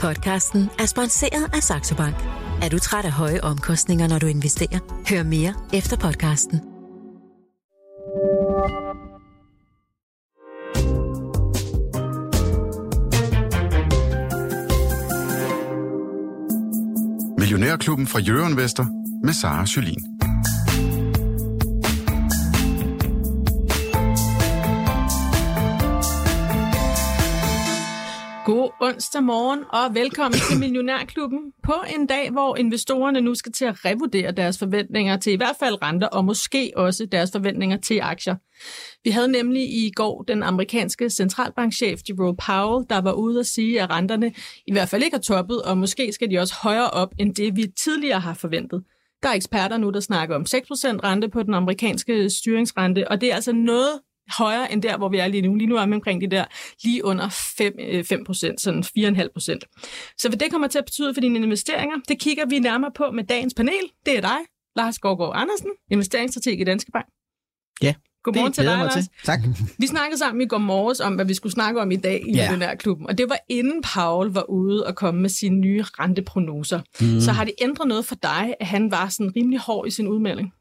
[0.00, 2.16] Podcasten er sponsoreret af Saxo Bank.
[2.62, 4.78] Er du træt af høje omkostninger, når du investerer?
[5.10, 6.60] Hør mere efter podcasten.
[17.38, 18.86] Millionærklubben fra Jørgen Vester
[19.24, 20.15] med Sara Jolin.
[28.86, 33.84] Onsdag morgen og velkommen til Millionærklubben på en dag, hvor investorerne nu skal til at
[33.84, 38.36] revurdere deres forventninger til i hvert fald renter og måske også deres forventninger til aktier.
[39.04, 43.82] Vi havde nemlig i går den amerikanske centralbankchef Jerome Powell, der var ude at sige,
[43.82, 44.32] at renterne
[44.66, 47.56] i hvert fald ikke har toppet, og måske skal de også højere op end det,
[47.56, 48.84] vi tidligere har forventet.
[49.22, 50.54] Der er eksperter nu, der snakker om 6%
[51.04, 54.00] rente på den amerikanske styringsrente, og det er altså noget
[54.38, 55.54] højere end der, hvor vi er lige nu.
[55.54, 56.44] Lige nu er vi omkring de der
[56.84, 58.84] lige under 5, 5% øh, sådan
[59.20, 59.64] 4,5 procent.
[60.18, 63.10] Så hvad det kommer til at betyde for dine investeringer, det kigger vi nærmere på
[63.10, 63.72] med dagens panel.
[64.06, 64.38] Det er dig,
[64.76, 67.06] Lars Gårgaard Andersen, investeringsstrateg i Danske Bank.
[67.82, 68.92] Ja, Godmorgen det til dig, Lars.
[68.94, 69.08] til.
[69.24, 69.40] Tak.
[69.78, 72.32] Vi snakkede sammen i går morges om, hvad vi skulle snakke om i dag i
[72.34, 72.48] Ja.
[72.52, 75.82] den der klubben, og det var inden Paul var ude og komme med sine nye
[75.82, 76.80] renteprognoser.
[77.00, 77.20] Mm.
[77.20, 80.08] Så har det ændret noget for dig, at han var sådan rimelig hård i sin
[80.08, 80.52] udmelding?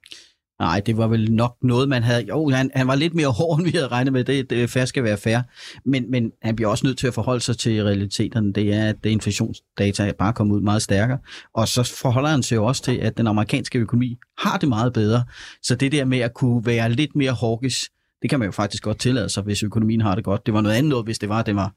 [0.59, 2.25] Nej, det var vel nok noget, man havde...
[2.30, 4.23] Jo, han, han var lidt mere hård, end vi havde regnet med.
[4.23, 5.39] Det, det fair skal være fair.
[5.86, 8.53] Men, men han bliver også nødt til at forholde sig til realiteterne.
[8.53, 11.17] Det er, at det inflationsdata er bare kommet ud meget stærkere.
[11.53, 14.94] Og så forholder han sig jo også til, at den amerikanske økonomi har det meget
[14.94, 15.23] bedre.
[15.62, 17.90] Så det der med at kunne være lidt mere hawkish,
[18.22, 20.45] det kan man jo faktisk godt tillade sig, hvis økonomien har det godt.
[20.45, 21.73] Det var noget andet hvis det var, det var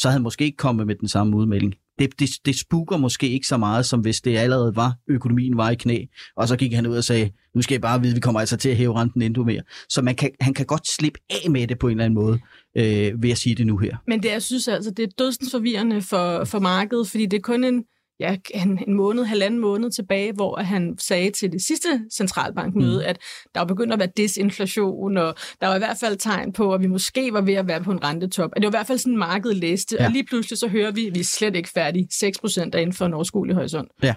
[0.00, 1.74] så havde han måske ikke kommet med den samme udmelding.
[1.98, 5.70] Det, det, det spuker måske ikke så meget, som hvis det allerede var, økonomien var
[5.70, 6.04] i knæ,
[6.36, 8.56] og så gik han ud og sagde, nu skal jeg bare vide, vi kommer altså
[8.56, 9.62] til at hæve renten endnu mere.
[9.88, 12.38] Så man kan, han kan godt slippe af med det på en eller anden måde,
[12.76, 13.96] øh, ved at sige det nu her.
[14.06, 17.40] Men det, jeg synes altså, det er dødsens forvirrende for, for markedet, fordi det er
[17.40, 17.84] kun en,
[18.20, 23.08] ja, en, en måned, halvanden måned tilbage, hvor han sagde til det sidste centralbankmøde, mm.
[23.08, 23.18] at
[23.54, 26.80] der var begyndt at være disinflation, og der var i hvert fald tegn på, at
[26.80, 28.50] vi måske var ved at være på en rentetop.
[28.56, 30.06] At det var i hvert fald sådan, markedet læste, ja.
[30.06, 32.08] Og lige pludselig så hører vi, at vi er slet ikke færdige.
[32.10, 33.88] 6 procent er inden for en overskuelig horisont.
[34.02, 34.14] Ja.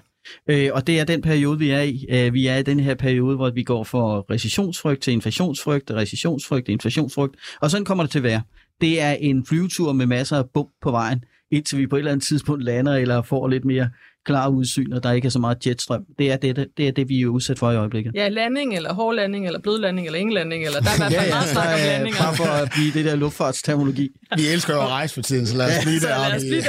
[0.49, 2.05] Øh, og det er den periode, vi er i.
[2.09, 6.65] Øh, vi er i den her periode, hvor vi går fra recessionsfrygt til inflationsfrygt, recessionsfrygt
[6.65, 8.41] til inflationsfrygt, og sådan kommer det til at være.
[8.81, 11.23] Det er en flyvetur med masser af bump på vejen,
[11.55, 13.89] indtil vi på et eller andet tidspunkt lander eller får lidt mere
[14.25, 16.05] klar udsyn, og der ikke er så meget jetstrøm.
[16.19, 18.11] Det er det, det, er det vi er udsat for i øjeblikket.
[18.15, 20.97] Ja, landing, eller hård landing, eller blød landing, eller ingen landing, eller der er i
[20.97, 22.19] hvert fald meget snak om landinger.
[22.23, 24.09] bare for at blive det der luftfartsterminologi.
[24.37, 26.43] Vi elsker jo at rejse for tiden, så lad os blive Så der lad os
[26.43, 26.61] blive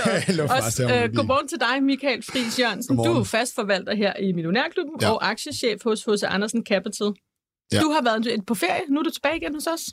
[0.48, 0.54] der.
[0.64, 2.96] Også, øh, godmorgen til dig, Michael Friis Jørgensen.
[2.96, 3.20] Du er Godmorgen.
[3.20, 5.10] jo fast forvalter her i Millionærklubben Ja.
[5.12, 6.22] og aktiechef hos H.C.
[6.36, 7.08] Andersen Capital.
[7.72, 7.80] Ja.
[7.84, 9.84] Du har været på ferie, nu er du tilbage igen hos os.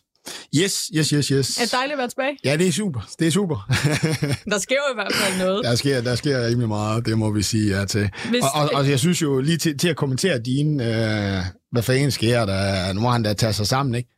[0.58, 1.58] Yes, yes, yes, yes.
[1.58, 2.38] Er det dejligt at være tilbage?
[2.46, 3.10] Ja, det er super.
[3.20, 3.70] Det er super.
[4.52, 5.64] Der sker jo i hvert fald noget.
[5.66, 8.10] der, sker, der sker rimelig meget, det må vi sige ja til.
[8.30, 11.84] Hvis- Og, og, og jeg synes jo lige til, til at kommentere dine, øh, hvad
[11.84, 14.10] fanden sker der, nu må han da tage sig sammen, ikke?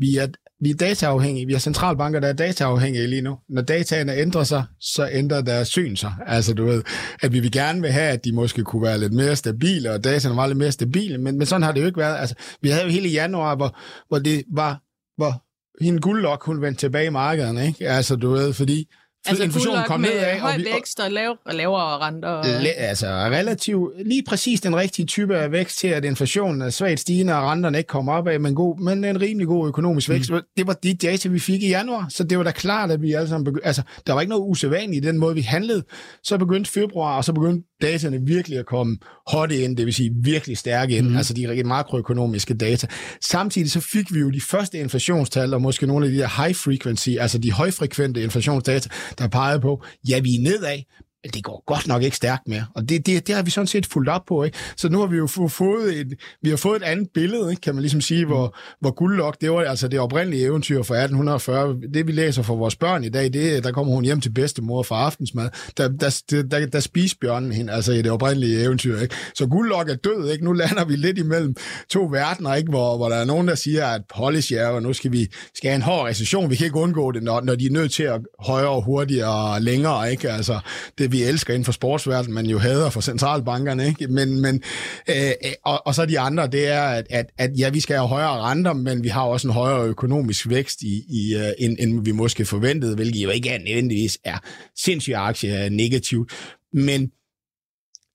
[0.00, 0.26] Vi er,
[0.62, 3.36] vi er dataafhængige, vi har centralbanker, der er dataafhængige lige nu.
[3.48, 6.12] Når dataene ændrer sig, så ændrer deres syn sig.
[6.26, 6.82] Altså du ved,
[7.22, 10.04] at vi vil gerne vil have, at de måske kunne være lidt mere stabile, og
[10.04, 12.18] dataene var lidt mere stabile, men, men sådan har det jo ikke været.
[12.20, 14.80] Altså, vi havde jo hele januar, hvor, hvor det var,
[15.16, 15.42] hvor
[15.80, 17.88] hende guldlok, hun vendte tilbage i markederne, ikke?
[17.88, 18.88] Altså du ved, fordi
[19.26, 22.28] Altså inflationen kom med nedad, høj og vi, vækst og lav, og lavere renter.
[22.28, 22.44] Og...
[22.44, 27.00] Le- altså relativt, lige præcis den rigtige type af vækst til, at inflationen er svagt
[27.00, 30.30] stigende, og renterne ikke kommer opad, men, god, men en rimelig god økonomisk vækst.
[30.30, 30.40] Mm.
[30.56, 33.12] Det var de data, vi fik i januar, så det var da klart, at vi
[33.12, 35.82] alle sammen begyndte, altså der var ikke noget usædvanligt i den måde, vi handlede.
[36.22, 38.96] Så begyndte februar, og så begyndte dataene virkelig at komme
[39.26, 41.16] hot ind, det vil sige virkelig stærke ind, mm.
[41.16, 42.86] altså de makroøkonomiske data.
[43.24, 46.54] Samtidig så fik vi jo de første inflationstal, og måske nogle af de der high
[46.54, 48.88] frequency, altså de højfrekvente inflationsdata,
[49.18, 50.82] der pegede på, ja, vi er nedad,
[51.24, 52.64] det går godt nok ikke stærkt mere.
[52.74, 54.44] Og det, det, det har vi sådan set fulgt op på.
[54.44, 54.58] Ikke?
[54.76, 57.60] Så nu har vi jo få- fået et, vi har fået et andet billede, ikke?
[57.60, 61.76] kan man ligesom sige, hvor, hvor guldlok, det var altså det oprindelige eventyr fra 1840.
[61.94, 64.30] Det vi læser for vores børn i dag, det er, der kommer hun hjem til
[64.30, 65.50] bedstemor for aftensmad.
[65.76, 68.98] Der, der, der, der, der spiser bjørnen hende, altså i det oprindelige eventyr.
[69.00, 69.14] Ikke?
[69.34, 70.44] Så guldlok er død, ikke?
[70.44, 71.54] Nu lander vi lidt imellem
[71.90, 72.70] to verdener, ikke?
[72.70, 75.70] Hvor, hvor der er nogen, der siger, at polish er, og nu skal vi skal
[75.70, 76.50] have en hård recession.
[76.50, 79.62] Vi kan ikke undgå det, når, når de er nødt til at højere, hurtigere og
[79.62, 80.10] længere.
[80.10, 80.30] Ikke?
[80.30, 80.58] Altså,
[80.98, 83.86] det vi elsker inden for sportsverdenen, men jo hader for centralbankerne.
[83.86, 84.06] Ikke?
[84.06, 84.62] Men, men,
[85.08, 87.96] øh, øh, og, og så de andre, det er, at, at, at ja, vi skal
[87.96, 91.76] have højere renter, men vi har også en højere økonomisk vækst, i, i, uh, end,
[91.80, 94.38] end vi måske forventede, hvilket jo ikke er nødvendigvis er
[94.76, 96.32] sindssygt aktie negativt.
[96.72, 97.10] Men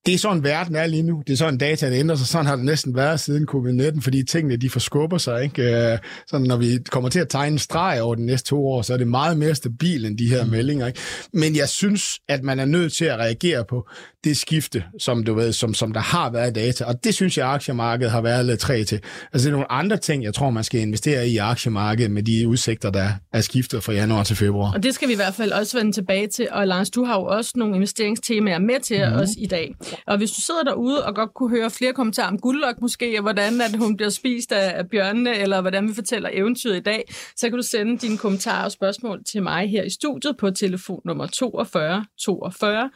[0.06, 1.24] det er sådan, verden er lige nu.
[1.28, 2.28] Det er sådan, data der ændrer sig.
[2.28, 5.44] Sådan har det næsten været siden covid-19, fordi tingene de forskubber sig.
[5.44, 5.92] Ikke?
[5.92, 5.98] Øh,
[6.28, 8.94] sådan, når vi kommer til at tegne en streg over de næste to år, så
[8.94, 10.52] er det meget mere stabilt end de her mm.
[10.52, 10.88] meldinger.
[10.88, 11.00] Ikke?
[11.34, 13.88] Men jeg synes, at man er nødt til at reagere på
[14.24, 16.86] det skifte, som du ved, som, som der har været data.
[16.86, 19.00] Og det synes jeg, at aktiemarkedet har været lidt træ til.
[19.34, 22.48] Altså, det er nogle andre ting, jeg tror, man skal investere i aktiemarkedet med de
[22.48, 24.74] udsigter, der er skiftet fra januar til februar.
[24.74, 26.48] Og det skal vi i hvert fald også vende tilbage til.
[26.52, 29.16] Og Lars, du har jo også nogle investeringstemaer med til mm.
[29.16, 29.76] os i dag.
[30.06, 33.22] Og hvis du sidder derude og godt kunne høre flere kommentarer om guldlok måske, og
[33.22, 37.50] hvordan at hun bliver spist af, bjørnene, eller hvordan vi fortæller eventyret i dag, så
[37.50, 41.28] kan du sende dine kommentarer og spørgsmål til mig her i studiet på telefon nummer
[41.28, 42.90] 42 42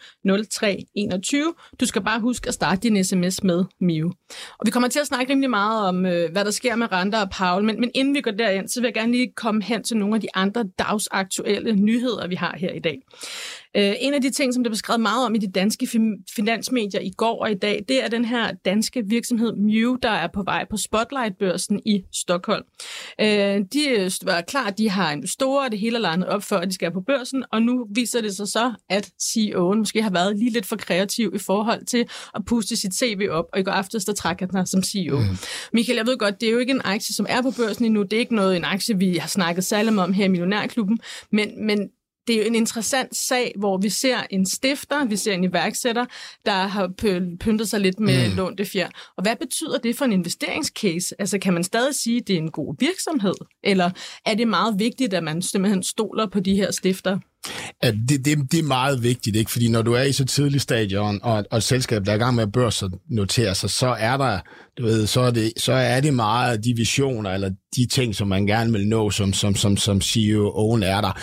[0.49, 1.53] 03 21.
[1.79, 4.07] Du skal bare huske at starte din sms med Miu.
[4.59, 7.21] Og vi kommer til at snakke rimelig meget om, øh, hvad der sker med Randa
[7.21, 9.83] og Paul, men, men inden vi går derind, så vil jeg gerne lige komme hen
[9.83, 13.01] til nogle af de andre dagsaktuelle nyheder, vi har her i dag.
[13.75, 15.87] Øh, en af de ting, som der blev skrevet meget om i de danske
[16.35, 20.27] finansmedier i går og i dag, det er den her danske virksomhed Mew, der er
[20.33, 22.63] på vej på Spotlight-børsen i Stockholm.
[23.21, 23.27] Øh,
[23.73, 26.91] de var klar, de har investorer, og det hele er landet op at de skal
[26.91, 30.65] på børsen, og nu viser det sig så, at CEO'en måske har været lige lidt
[30.65, 32.05] for kreativ i forhold til
[32.35, 35.19] at puste sit CV op, og i går aftes, der trækker den som CEO.
[35.19, 35.37] Mm.
[35.73, 38.03] Michael, jeg ved godt, det er jo ikke en aktie, som er på børsen endnu.
[38.03, 40.99] Det er ikke noget, en aktie, vi har snakket særlig om her i Millionærklubben,
[41.31, 41.89] men, men
[42.27, 46.05] det er jo en interessant sag, hvor vi ser en stifter, vi ser en iværksætter,
[46.45, 46.87] der har
[47.39, 48.35] pyntet sig lidt med mm.
[48.35, 48.89] lånte fjer.
[49.17, 51.15] Og hvad betyder det for en investeringscase?
[51.19, 53.33] Altså kan man stadig sige, at det er en god virksomhed?
[53.63, 53.89] Eller
[54.25, 57.19] er det meget vigtigt, at man simpelthen stoler på de her stifter?
[57.83, 59.51] Ja, det, det, det er meget vigtigt, ikke?
[59.51, 62.19] fordi når du er i så tidlig stadion, og, og et selskab, der er i
[62.19, 64.39] gang med at børsnotere sig, så er der,
[64.77, 68.27] du ved, så er det, så er det meget de visioner, eller de ting, som
[68.27, 71.19] man gerne vil nå, som, som, som, som CEO er der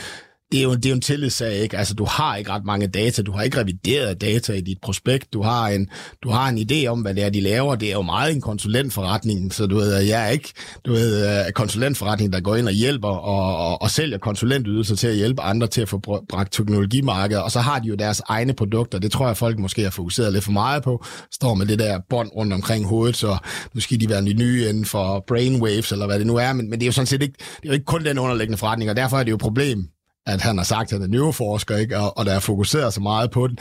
[0.54, 1.78] det er jo, det er jo en tillidssag, ikke?
[1.78, 5.32] Altså, du har ikke ret mange data, du har ikke revideret data i dit prospekt,
[5.32, 5.88] du har en,
[6.22, 8.40] du har en idé om, hvad det er, de laver, det er jo meget en
[8.40, 10.52] konsulentforretning, så du ved, jeg er ikke,
[10.86, 15.06] du ved, øh, konsulentforretning, der går ind og hjælper og, og, og sælger konsulentydelser til
[15.06, 15.98] at hjælpe andre til at få
[16.28, 19.82] bragt teknologimarkedet, og så har de jo deres egne produkter, det tror jeg, folk måske
[19.82, 23.36] har fokuseret lidt for meget på, står med det der bånd rundt omkring hovedet, så
[23.74, 26.78] måske de være de nye inden for brainwaves, eller hvad det nu er, men, men
[26.78, 28.96] det er jo sådan set ikke, det er jo ikke kun den underliggende forretning, og
[28.96, 29.88] derfor er det jo et problem,
[30.26, 31.98] at han har sagt, at han er neuroforsker, ikke?
[31.98, 33.58] Og, og der er fokuseret så meget på den.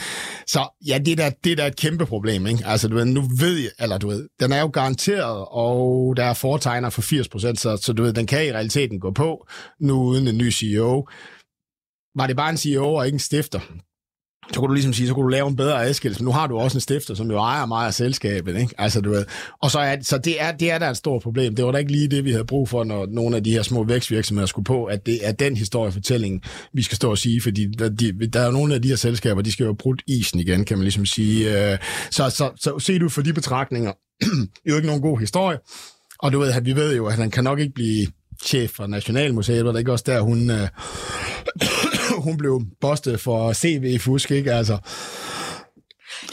[0.48, 2.48] Så ja, det er da, det er da et kæmpe problem.
[2.48, 2.65] Ikke?
[2.65, 6.24] Altså, du ved, nu ved jeg, eller du ved, den er jo garanteret, og der
[6.24, 9.48] er foretegner for 80 procent, så, så du ved, den kan i realiteten gå på,
[9.80, 11.07] nu uden en ny CEO.
[12.15, 13.60] Var det bare en CEO og ikke en stifter,
[14.51, 16.24] så kunne du ligesom sige, så kunne du lave en bedre adskillelse.
[16.24, 18.57] Men nu har du også en stifter, som jo ejer meget af selskabet.
[18.57, 18.74] Ikke?
[18.78, 19.25] Altså, du ved.
[19.62, 21.56] Og så er, så det er, det er da et stort problem.
[21.56, 23.62] Det var da ikke lige det, vi havde brug for, når nogle af de her
[23.62, 26.44] små vækstvirksomheder skulle på, at det er den historiefortælling,
[26.74, 27.42] vi skal stå og sige.
[27.42, 30.01] Fordi der, de, der er jo nogle af de her selskaber, de skal jo brudt
[30.07, 31.50] isen igen, kan man ligesom sige.
[31.50, 31.80] Så,
[32.12, 33.92] så, så, så se du for de betragtninger,
[34.22, 34.30] det
[34.66, 35.57] er jo ikke nogen god historie.
[36.19, 38.07] Og du ved, at vi ved jo, at han kan nok ikke blive
[38.46, 40.50] chef for Nationalmuseet, var det ikke også der, hun...
[40.51, 40.68] Øh,
[42.25, 44.53] hun blev bustet for CV-fusk, ikke?
[44.53, 44.77] Altså,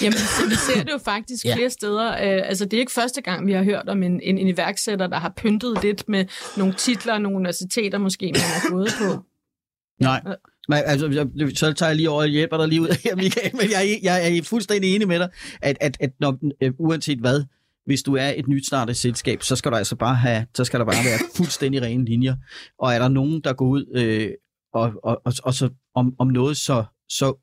[0.02, 0.18] Jamen,
[0.48, 1.54] vi ser det jo faktisk ja.
[1.54, 2.10] flere steder.
[2.10, 5.06] Øh, altså, det er ikke første gang, vi har hørt om en, en, en iværksætter,
[5.06, 6.24] der har pyntet lidt med
[6.56, 9.24] nogle titler, nogle universiteter måske, man har gået på.
[10.00, 10.22] Nej,
[10.68, 13.56] men, altså, så tager jeg lige over og hjælper dig lige ud af her, Michael,
[13.56, 15.28] men jeg, jeg er fuldstændig enig med dig,
[15.62, 17.44] at, at, at når, øh, uanset hvad,
[17.86, 20.80] hvis du er et nyt startet selskab, så skal der altså bare have, så skal
[20.80, 22.34] der bare være fuldstændig rene linjer.
[22.78, 24.30] Og er der nogen, der går ud øh,
[24.72, 27.34] og, og, og, og så om, om noget så, så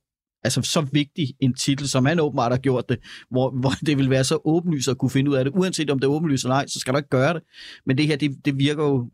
[0.43, 4.09] altså så vigtig en titel, som han åbenbart har gjort det, hvor, hvor det vil
[4.09, 5.53] være så åbenlyst at kunne finde ud af det.
[5.55, 7.43] Uanset om det er åbenlyst eller ej, så skal du ikke gøre det.
[7.85, 9.11] Men det her, det, det virker jo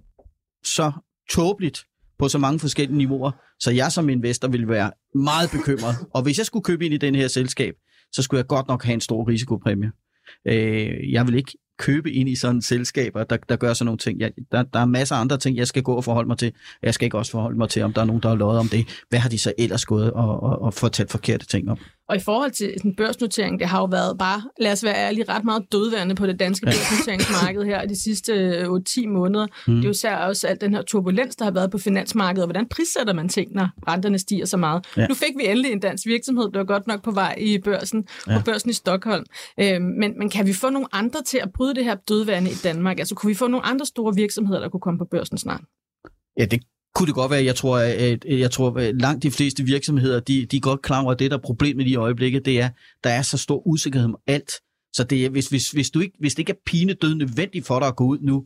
[0.63, 0.91] så
[1.29, 1.85] tåbeligt
[2.19, 5.95] på så mange forskellige niveauer, så jeg som investor vil være meget bekymret.
[6.13, 7.73] Og hvis jeg skulle købe ind i den her selskab,
[8.11, 9.91] så skulle jeg godt nok have en stor risikopræmie.
[10.47, 14.19] Øh, jeg vil ikke købe ind i sådan selskaber, der, der gør sådan nogle ting.
[14.19, 16.53] Jeg, der, der er masser af andre ting, jeg skal gå og forholde mig til.
[16.83, 18.67] Jeg skal ikke også forholde mig til, om der er nogen, der har lovet om
[18.67, 18.87] det.
[19.09, 21.77] Hvad har de så ellers gået og, og, og fortalt forkerte ting om?
[22.09, 25.25] Og i forhold til den børsnotering, det har jo været bare, lad os være ærlige,
[25.29, 29.47] ret meget dødværende på det danske børsnoteringsmarked her de sidste 8-10 måneder.
[29.67, 29.75] Mm.
[29.75, 32.47] Det er jo især også alt den her turbulens, der har været på finansmarkedet, og
[32.47, 34.85] hvordan prissætter man ting, når renterne stiger så meget.
[34.97, 35.07] Ja.
[35.07, 38.07] Nu fik vi endelig en dansk virksomhed, der var godt nok på vej i børsen,
[38.27, 38.37] ja.
[38.37, 39.25] på børsen i Stockholm.
[39.59, 42.55] Øhm, men, men kan vi få nogle andre til at bryde det her dødværende i
[42.63, 42.99] Danmark?
[42.99, 45.61] Altså kunne vi få nogle andre store virksomheder, der kunne komme på børsen snart?
[46.37, 46.59] Ja, det
[46.95, 47.43] kunne det godt være.
[47.43, 51.03] Jeg tror, at, jeg tror at langt de fleste virksomheder, de, de er godt klar
[51.03, 52.69] over, at det, der er problemet i øjeblikket, det er,
[53.03, 54.51] der er så stor usikkerhed om alt.
[54.93, 57.65] Så det er, hvis, hvis, hvis, du ikke, hvis det ikke er pine død nødvendigt
[57.67, 58.45] for dig at gå ud nu,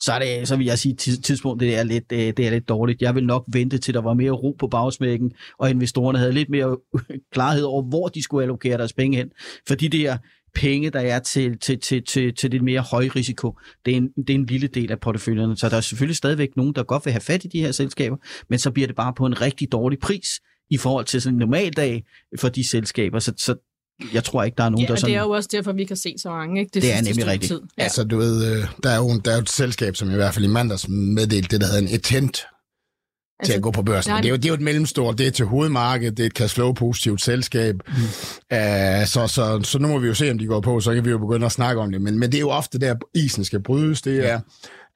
[0.00, 2.68] så, er det, så vil jeg sige, at tidspunktet er lidt, øh, det er lidt
[2.68, 3.02] dårligt.
[3.02, 6.48] Jeg vil nok vente til, der var mere ro på bagsmækken, og investorerne havde lidt
[6.48, 6.76] mere
[7.32, 9.30] klarhed over, hvor de skulle allokere deres penge hen.
[9.68, 10.18] Fordi det der
[10.54, 14.08] penge, der er til, til, til, til, til det mere høje risiko, det er, en,
[14.08, 15.56] det er en lille del af porteføljerne.
[15.56, 18.16] Så der er selvfølgelig stadigvæk nogen, der godt vil have fat i de her selskaber,
[18.50, 20.28] men så bliver det bare på en rigtig dårlig pris
[20.70, 22.04] i forhold til sådan en normal dag
[22.40, 23.18] for de selskaber.
[23.18, 23.54] Så, så
[24.12, 25.10] jeg tror ikke, der er nogen, ja, der sådan...
[25.10, 26.60] det er jo også derfor, vi kan se så mange.
[26.60, 26.70] Ikke?
[26.74, 27.50] Det, det er nemlig rigtigt.
[27.50, 27.60] Tid.
[27.78, 27.82] Ja.
[27.82, 30.34] Altså, du ved, øh, der er, jo, der er jo et selskab, som i hvert
[30.34, 32.46] fald i mandags meddelte det, der hedder en etent
[33.40, 34.10] altså, til at altså, gå på børsen.
[34.10, 36.26] Nej, det, er jo, det er jo et mellemstort, det er til hovedmarkedet, det er
[36.26, 37.74] et cash flow positivt selskab.
[37.88, 37.94] Mm.
[38.52, 41.04] Uh, så, så, så nu må vi jo se, om de går på, så kan
[41.04, 42.00] vi jo begynde at snakke om det.
[42.00, 44.02] Men, men det er jo ofte der, isen skal brydes.
[44.02, 44.40] Det er,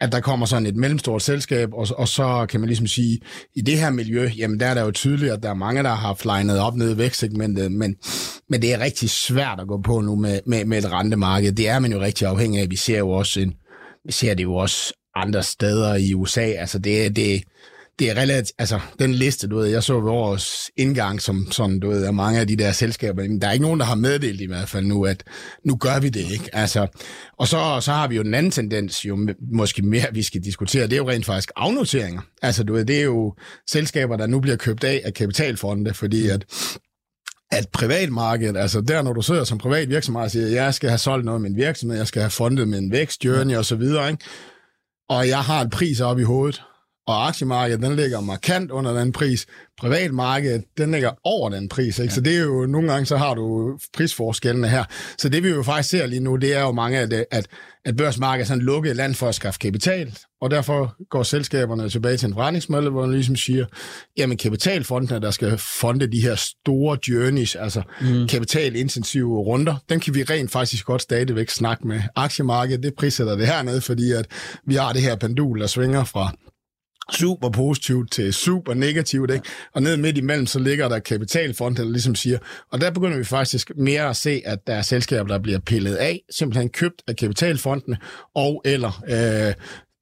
[0.03, 3.21] at der kommer sådan et mellemstort selskab, og, og så kan man ligesom sige,
[3.55, 5.95] i det her miljø, jamen der er der jo tydeligt, at der er mange, der
[5.95, 7.97] har flynet op ned i vækstsegmentet, men,
[8.49, 11.53] men det er rigtig svært at gå på nu med, med, med et rentemarked.
[11.53, 12.71] Det er man jo rigtig afhængig af.
[12.71, 13.55] Vi ser jo også en,
[14.05, 16.41] vi ser det jo også andre steder i USA.
[16.41, 17.43] Altså det, det,
[17.99, 21.81] det er relativt, altså den liste, du ved, jeg så ved årets indgang, som sådan,
[21.81, 24.41] du ved, af mange af de der selskaber, der er ikke nogen, der har meddelt
[24.41, 25.25] i hvert fald nu, at
[25.65, 26.51] nu gør vi det, ikke?
[26.53, 26.87] Altså,
[27.39, 30.85] og så, så har vi jo den anden tendens, jo måske mere, vi skal diskutere,
[30.85, 32.21] det er jo rent faktisk afnoteringer.
[32.43, 33.35] Altså, du ved, det er jo
[33.71, 36.45] selskaber, der nu bliver købt af af kapitalfonde, fordi at
[37.53, 40.99] at privatmarkedet, altså der, når du sidder som privat virksomhed og siger, jeg skal have
[40.99, 44.25] solgt noget af min virksomhed, jeg skal have fundet min vækstjourney og så videre, ikke?
[45.09, 46.63] og jeg har en pris op i hovedet,
[47.07, 49.47] og aktiemarkedet, den ligger markant under den pris.
[49.81, 51.99] Privatmarkedet, den ligger over den pris.
[51.99, 52.11] Ikke?
[52.11, 52.15] Ja.
[52.15, 54.85] Så det er jo, nogle gange så har du prisforskellene her.
[55.19, 57.47] Så det vi jo faktisk ser lige nu, det er jo mange af det, at,
[57.85, 62.17] at børsmarkedet er sådan lukket land for at skaffe kapital, og derfor går selskaberne tilbage
[62.17, 63.67] til en forretningsmodel, hvor man ligesom siger,
[64.17, 68.27] jamen kapitalfondene, der skal fonde de her store journeys, altså mm.
[68.29, 72.01] kapitalintensive runder, dem kan vi rent faktisk godt stadigvæk snakke med.
[72.17, 74.27] Aktiemarkedet, det prissætter det hernede, fordi at
[74.67, 76.33] vi har det her pendul, der svinger fra
[77.15, 79.45] super positivt til super negativt, ikke?
[79.75, 82.39] Og ned midt imellem, så ligger der kapitalfond, der ligesom siger,
[82.73, 85.95] og der begynder vi faktisk mere at se, at der er selskaber, der bliver pillet
[85.95, 87.97] af, simpelthen købt af kapitalfondene,
[88.35, 89.55] og eller øh,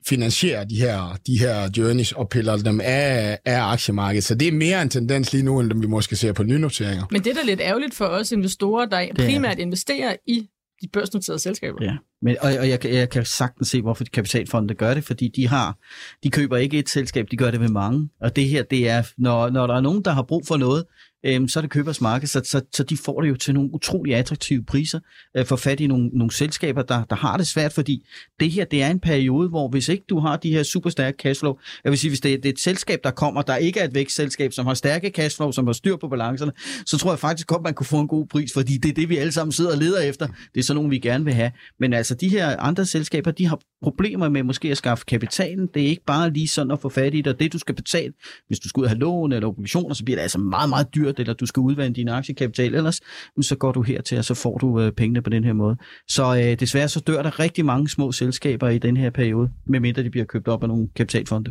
[0.07, 4.25] finansierer de her, de her journeys og piller dem af, af aktiemarkedet.
[4.25, 7.05] Så det er mere en tendens lige nu, end vi måske ser på nynoteringer.
[7.11, 10.49] Men det er da lidt ærgerligt for os investorer, der primært investerer i
[10.83, 11.85] de børsnoterede selskaber.
[11.85, 15.29] Ja, men, og, og jeg, jeg kan sagtens se, hvorfor de kapitalfonde gør det, fordi
[15.37, 15.79] de har,
[16.23, 18.09] de køber ikke et selskab, de gør det med mange.
[18.21, 20.85] Og det her, det er, når, når der er nogen, der har brug for noget,
[21.25, 23.71] øhm, så er det købers marked, så, så, så de får det jo til nogle
[23.75, 25.01] utrolig attraktive priser,
[25.37, 28.07] øh, for fat i nogle, nogle selskaber, der, der har det svært, fordi
[28.41, 31.17] det her, det er en periode, hvor hvis ikke du har de her super stærke
[31.23, 33.81] cashflow, jeg vil sige, hvis det er, det er et selskab, der kommer, der ikke
[33.81, 36.53] er et vækstselskab, som har stærke cashflow, som har styr på balancerne,
[36.87, 39.09] så tror jeg faktisk godt, man kunne få en god pris, fordi det er det,
[39.09, 40.27] vi alle sammen sidder og leder efter.
[40.27, 41.51] Det er sådan nogle, vi gerne vil have.
[41.81, 45.69] Men altså, de her andre selskaber, de har problemer med måske at skaffe kapitalen.
[45.75, 47.75] Det er ikke bare lige sådan at få fat i det, og det du skal
[47.75, 48.13] betale,
[48.47, 50.95] hvis du skal ud og have lån eller obligationer, så bliver det altså meget, meget
[50.95, 53.01] dyrt dyrt, eller du skal udvande din aktiekapital ellers,
[53.43, 55.77] så går du hertil, og så får du øh, pengene på den her måde.
[56.09, 60.03] Så øh, desværre så dør der rigtig mange små selskaber i den her periode, medmindre
[60.03, 61.51] de bliver købt op af nogle kapitalfonde.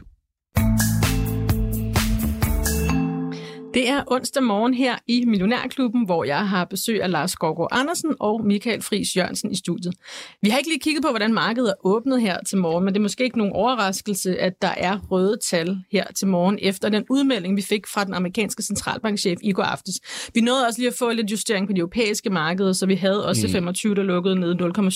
[3.74, 8.16] Det er onsdag morgen her i Millionærklubben, hvor jeg har besøg af Lars Gårgaard Andersen
[8.20, 9.94] og Michael Friis Jørgensen i studiet.
[10.42, 13.00] Vi har ikke lige kigget på, hvordan markedet er åbnet her til morgen, men det
[13.00, 17.06] er måske ikke nogen overraskelse, at der er røde tal her til morgen efter den
[17.10, 19.96] udmelding, vi fik fra den amerikanske centralbankchef i går aftes.
[20.34, 23.26] Vi nåede også lige at få lidt justering på de europæiske markeder, så vi havde
[23.26, 23.52] også mm.
[23.52, 24.56] 25, der lukkede ned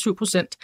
[0.10, 0.56] 0,7 procent.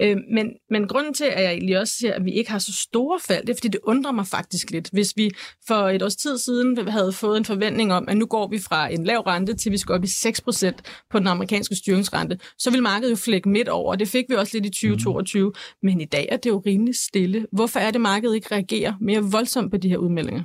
[0.00, 2.72] Øh, men, men grunden til, at jeg egentlig også siger, at vi ikke har så
[2.72, 4.88] store fald, det er, fordi det undrer mig faktisk lidt.
[4.92, 5.30] Hvis vi
[5.66, 8.92] for et års tid siden havde fået en forventning om, at nu går vi fra
[8.92, 10.70] en lav rente til vi skal op i 6%
[11.10, 13.96] på den amerikanske styringsrente, så vil markedet jo flække midt over.
[13.96, 15.54] Det fik vi også lidt i 2022, mm.
[15.82, 17.46] men i dag er det jo rimelig stille.
[17.52, 20.44] Hvorfor er det, markedet ikke reagerer mere voldsomt på de her udmeldinger?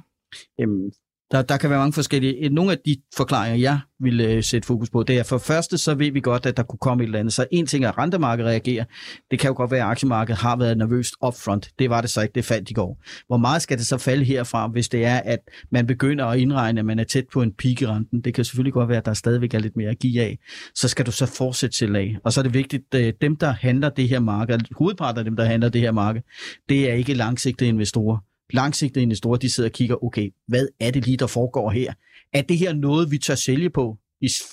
[0.59, 0.91] Jamen,
[1.33, 2.49] der, der kan være mange forskellige.
[2.49, 5.95] Nogle af de forklaringer, jeg vil øh, sætte fokus på, det er for første, så
[5.95, 7.33] ved vi godt, at der kunne komme et eller andet.
[7.33, 8.85] Så en ting er, at rentemarkedet reagerer.
[9.31, 11.69] Det kan jo godt være, at aktiemarkedet har været nervøst upfront.
[11.79, 13.03] Det var det så ikke, det faldt i går.
[13.27, 15.39] Hvor meget skal det så falde herfra, hvis det er, at
[15.71, 18.21] man begynder at indregne, at man er tæt på en peak i renten?
[18.21, 20.39] Det kan selvfølgelig godt være, at der stadigvæk er lidt mere at give af.
[20.75, 22.17] Så skal du så fortsætte til af.
[22.23, 25.35] Og så er det vigtigt, at dem, der handler det her marked, hovedparten af dem,
[25.35, 26.21] der handler det her marked,
[26.69, 28.17] det er ikke langsigtede investorer
[28.53, 31.93] langsigtede investorer, de sidder og kigger, okay, hvad er det lige, der foregår her?
[32.33, 33.97] Er det her noget, vi tør sælge på?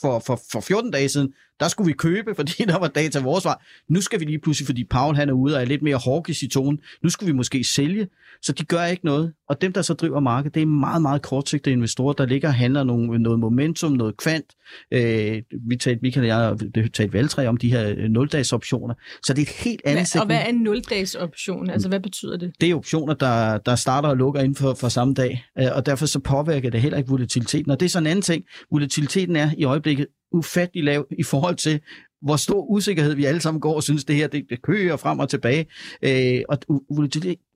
[0.01, 3.45] For, for, for 14 dage siden, der skulle vi købe, fordi der var data vores
[3.45, 3.57] vej.
[3.89, 6.45] Nu skal vi lige pludselig, fordi Paul han er ude og er lidt mere hawkish
[6.45, 8.09] i tonen, nu skulle vi måske sælge,
[8.43, 9.33] så de gør ikke noget.
[9.49, 12.55] Og dem, der så driver markedet, det er meget, meget kortsigtede investorer, der ligger og
[12.55, 14.45] handler nogle, noget momentum, noget kvant.
[14.93, 18.95] Øh, vi talte, Michael og jeg, det talte valgtræ om de her øh, nul-dags optioner.
[19.23, 20.29] Så det er et helt andet Hvad, og segment.
[20.29, 21.71] hvad er en 0-dags option?
[21.71, 22.53] Altså, hvad betyder det?
[22.61, 25.87] det er optioner, der, der starter og lukker inden for, for samme dag, øh, og
[25.87, 27.71] derfor så påvirker det heller ikke volatiliteten.
[27.71, 28.45] Og det er så en anden ting.
[28.73, 31.81] Volatiliteten er i øjeblikket ufattelig lav i forhold til,
[32.23, 35.19] hvor stor usikkerhed vi alle sammen går og synes, det her det, det kører frem
[35.19, 35.67] og tilbage.
[36.03, 36.59] Øh, og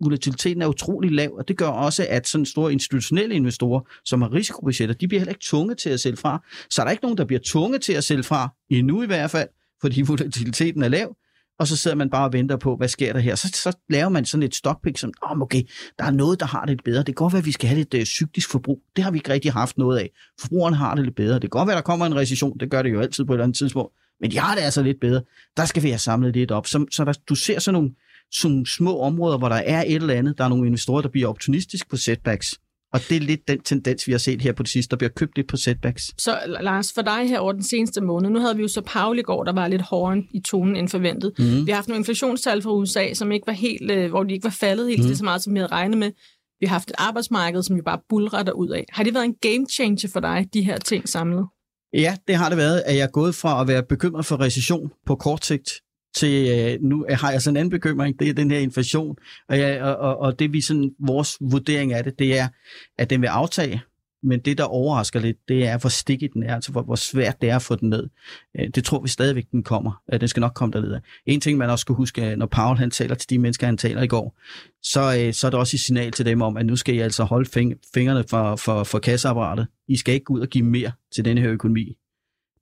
[0.01, 4.33] volatiliteten er utrolig lav, og det gør også, at sådan store institutionelle investorer, som har
[4.33, 6.45] risikobudgetter, de bliver heller ikke tunge til at sælge fra.
[6.71, 9.31] Så er der ikke nogen, der bliver tunge til at sælge fra, endnu i hvert
[9.31, 9.49] fald,
[9.81, 11.17] fordi volatiliteten er lav
[11.59, 13.35] og så sidder man bare og venter på, hvad sker der her.
[13.35, 15.63] Så, så laver man sådan et stockpick, som, oh, okay,
[15.99, 16.99] der er noget, der har det lidt bedre.
[16.99, 18.83] Det kan godt være, at vi skal have lidt øh, cyklisk forbrug.
[18.97, 20.11] Det har vi ikke rigtig haft noget af.
[20.41, 21.35] Forbrugerne har det lidt bedre.
[21.35, 22.59] Det kan godt være, at der kommer en recession.
[22.59, 23.93] Det gør det jo altid på et eller andet tidspunkt.
[24.21, 25.23] Men de har det altså lidt bedre.
[25.57, 26.67] Der skal vi have samlet lidt op.
[26.67, 27.91] Så, så der, du ser sådan nogle,
[28.33, 30.39] sådan nogle små områder, hvor der er et eller andet.
[30.39, 32.61] Der er nogle investorer, der bliver opportunistisk på setbacks.
[32.95, 35.11] Og det er lidt den tendens, vi har set her på det sidste, der bliver
[35.11, 36.03] købt lidt på setbacks.
[36.19, 39.19] Så Lars, for dig her over den seneste måned, nu havde vi jo så Paul
[39.19, 41.33] i går, der var lidt hårdere i tonen end forventet.
[41.39, 41.67] Mm.
[41.67, 44.45] Vi har haft nogle inflationstal fra USA, som ikke var helt, øh, hvor de ikke
[44.45, 45.15] var faldet helt mm.
[45.15, 46.13] Så meget, som vi havde regnet med.
[46.61, 48.85] Vi har haft et arbejdsmarked, som jo bare bulrer ud af.
[48.93, 51.47] Har det været en game changer for dig, de her ting samlet?
[51.95, 54.91] Ja, det har det været, at jeg er gået fra at være bekymret for recession
[55.07, 55.71] på kort sigt,
[56.15, 59.17] til øh, nu har jeg sådan en anden bekymring, det er den her inflation.
[59.49, 62.49] Og, jeg, og, og, og det vi sådan, vores vurdering af det, det er,
[62.99, 63.83] at den vil aftage,
[64.25, 67.43] men det, der overrasker lidt, det er, hvor stikket den er, altså hvor, hvor svært
[67.43, 68.09] det er at få den ned.
[68.61, 70.03] Øh, det tror vi stadigvæk, den kommer.
[70.13, 71.01] Øh, den skal nok komme derned.
[71.27, 73.77] En ting, man også skal huske, øh, når Paul han taler til de mennesker, han
[73.77, 74.39] taler i går,
[74.83, 77.25] så, så er det også et signal til dem om, at nu skal I altså
[77.25, 77.51] holde
[77.95, 79.67] fingrene for, for, for kasseapparatet.
[79.89, 81.97] I skal ikke gå ud og give mere til denne her økonomi.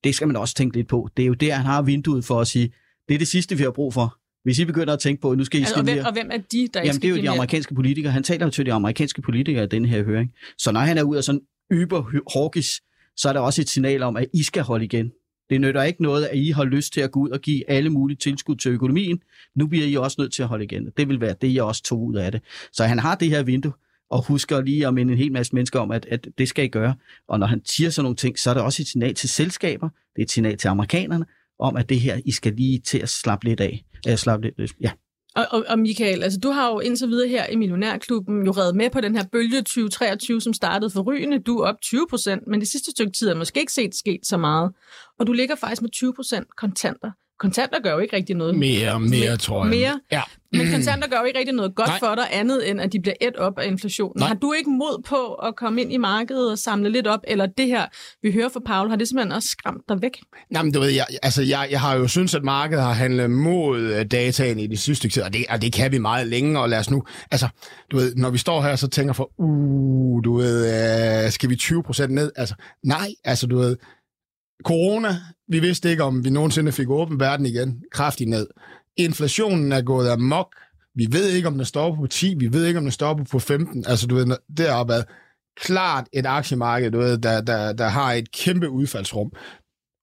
[0.04, 1.08] Det skal man også tænke lidt på.
[1.16, 2.72] Det er jo der, han har vinduet for at sige,
[3.08, 4.18] det er det sidste, vi har brug for.
[4.44, 6.06] Hvis I begynder at tænke på, at nu skal I Altså, og, hvem, mere...
[6.06, 8.12] og hvem er de, der ikke Jamen, skal det er jo de amerikanske politikere.
[8.12, 10.32] Han taler jo til de amerikanske politikere i den her høring.
[10.58, 11.40] Så når han er ude af sådan
[11.72, 12.80] yber hawkish,
[13.16, 15.12] så er der også et signal om, at I skal holde igen.
[15.50, 17.90] Det nytter ikke noget, at I har lyst til at gå ud og give alle
[17.90, 19.22] mulige tilskud til økonomien.
[19.56, 20.88] Nu bliver I også nødt til at holde igen.
[20.96, 22.40] Det vil være det, jeg også tog ud af det.
[22.72, 23.72] Så han har det her vindue,
[24.10, 26.68] og husker lige at minde en hel masse mennesker om, at, at det skal I
[26.68, 26.94] gøre.
[27.28, 29.88] Og når han siger sådan nogle ting, så er det også et signal til selskaber,
[29.88, 31.26] det er et signal til amerikanerne,
[31.62, 33.84] om at det her, I skal lige til at slappe lidt af.
[34.08, 34.90] Uh, slappe lidt, øh, ja.
[35.34, 38.76] Og, og, og Michael, altså du har jo indtil videre her i Millionærklubben jo reddet
[38.76, 41.38] med på den her bølge 2023, som startede for rygende.
[41.38, 44.20] Du er op 20 procent, men det sidste stykke tid er måske ikke set sket
[44.26, 44.72] så meget.
[45.18, 47.10] Og du ligger faktisk med 20 procent kontanter.
[47.42, 48.54] Kontanter gør jo ikke rigtig noget.
[48.54, 49.70] Mere, mere, tror jeg.
[49.70, 50.00] Mere?
[50.12, 50.22] Ja.
[50.52, 51.98] Men kontanter gør jo ikke rigtig noget godt Nej.
[52.00, 52.08] Nej.
[52.08, 54.20] for dig, andet end at de bliver et op af inflationen.
[54.20, 54.28] Nej.
[54.28, 57.46] Har du ikke mod på at komme ind i markedet og samle lidt op, eller
[57.46, 57.86] det her,
[58.22, 60.20] vi hører fra Paul, har det simpelthen også skræmt dig væk?
[60.50, 63.30] Nå, men du ved, jeg, altså, jeg, jeg har jo synes, at markedet har handlet
[63.30, 66.60] mod øh, dataen i de sidste tid, og det, og det kan vi meget længe,
[66.60, 67.48] og lad os nu, altså,
[67.90, 70.56] du ved, når vi står her, så tænker for, uh, du ved,
[71.24, 72.32] øh, skal vi 20 procent ned?
[72.36, 73.76] Altså, nej, altså, du ved,
[74.64, 75.16] corona,
[75.52, 78.46] vi vidste ikke, om vi nogensinde fik åben verden igen, kraftigt ned.
[78.96, 80.54] Inflationen er gået amok,
[80.94, 83.38] vi ved ikke, om den stopper på 10, vi ved ikke, om den stopper på
[83.38, 85.02] 15, altså, du ved, deroppe er
[85.60, 89.32] klart et aktiemarked, du ved, der, der, der har et kæmpe udfaldsrum.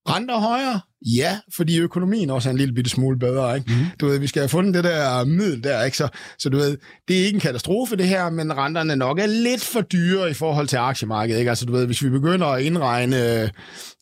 [0.08, 0.80] Renter højere?
[1.16, 3.72] Ja, fordi økonomien også er en lille bitte smule bedre, ikke?
[3.72, 3.86] Mm.
[4.00, 5.96] Du ved, vi skal have fundet det der middel der, ikke?
[5.96, 6.08] Så,
[6.38, 9.64] så du ved, det er ikke en katastrofe det her, men renterne nok er lidt
[9.64, 11.48] for dyre i forhold til aktiemarkedet, ikke?
[11.48, 13.50] Altså du ved, hvis vi begynder at indregne,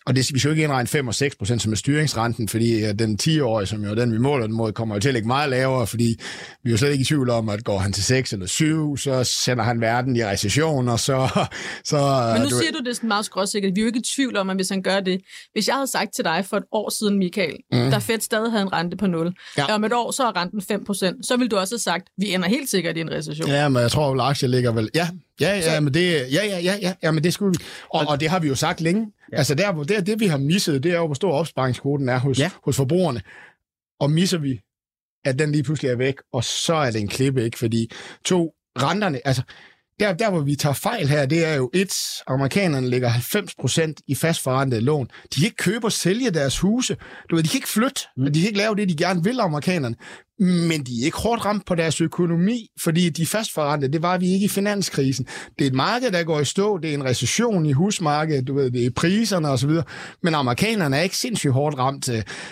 [0.09, 2.93] og det, vi skal jo ikke indregne 5 og 6 procent som er styringsrenten, fordi
[2.93, 5.51] den 10-årige, som jo den, vi måler den mod, kommer jo til at ligge meget
[5.51, 6.17] lavere, fordi
[6.65, 8.97] vi er jo slet ikke i tvivl om, at går han til 6 eller 7,
[8.97, 11.47] så sender han verden i recession, og så...
[11.85, 13.75] så Men nu du, siger du det sådan meget skråsikkert.
[13.75, 15.21] Vi er jo ikke i tvivl om, at hvis han gør det.
[15.53, 17.79] Hvis jeg havde sagt til dig for et år siden, Michael, mm.
[17.79, 19.65] der Fed stadig havde en rente på 0, Ja.
[19.65, 22.35] og om et år så er renten 5%, så ville du også have sagt, vi
[22.35, 23.49] ender helt sikkert i en recession.
[23.49, 24.91] Ja, men jeg tror, at aktier ligger vel...
[24.95, 25.09] Ja,
[25.41, 27.65] ja, ja, ja, men det, ja, ja, ja, ja, ja, men det skulle vi.
[27.95, 29.13] Og, og det har vi jo sagt længe.
[29.33, 29.37] Ja.
[29.37, 32.19] Altså, der, hvor- det, det, vi har misset, det er jo, hvor stor opsparingskvoten er
[32.19, 32.51] hos, ja.
[32.65, 33.21] Hos forbrugerne.
[34.01, 34.61] Og misser vi,
[35.25, 37.59] at den lige pludselig er væk, og så er det en klippe, ikke?
[37.59, 37.91] Fordi
[38.25, 39.43] to, renterne, altså,
[40.01, 41.95] der, der hvor vi tager fejl her, det er jo et,
[42.27, 45.07] amerikanerne lægger 90% i fastforrentede lån.
[45.35, 46.97] De kan ikke købe og sælge deres huse.
[47.31, 48.25] Du ved, de kan ikke flytte, mm.
[48.33, 49.97] de kan ikke lave det, de gerne vil, amerikanerne.
[50.41, 54.29] Men de er ikke hårdt ramt på deres økonomi, fordi de fastforrentede, det var vi
[54.33, 55.27] ikke i finanskrisen.
[55.59, 58.55] Det er et marked, der går i stå, det er en recession i husmarkedet, du
[58.55, 59.71] ved, det er priserne osv.,
[60.23, 62.11] men amerikanerne er ikke sindssygt hårdt ramt.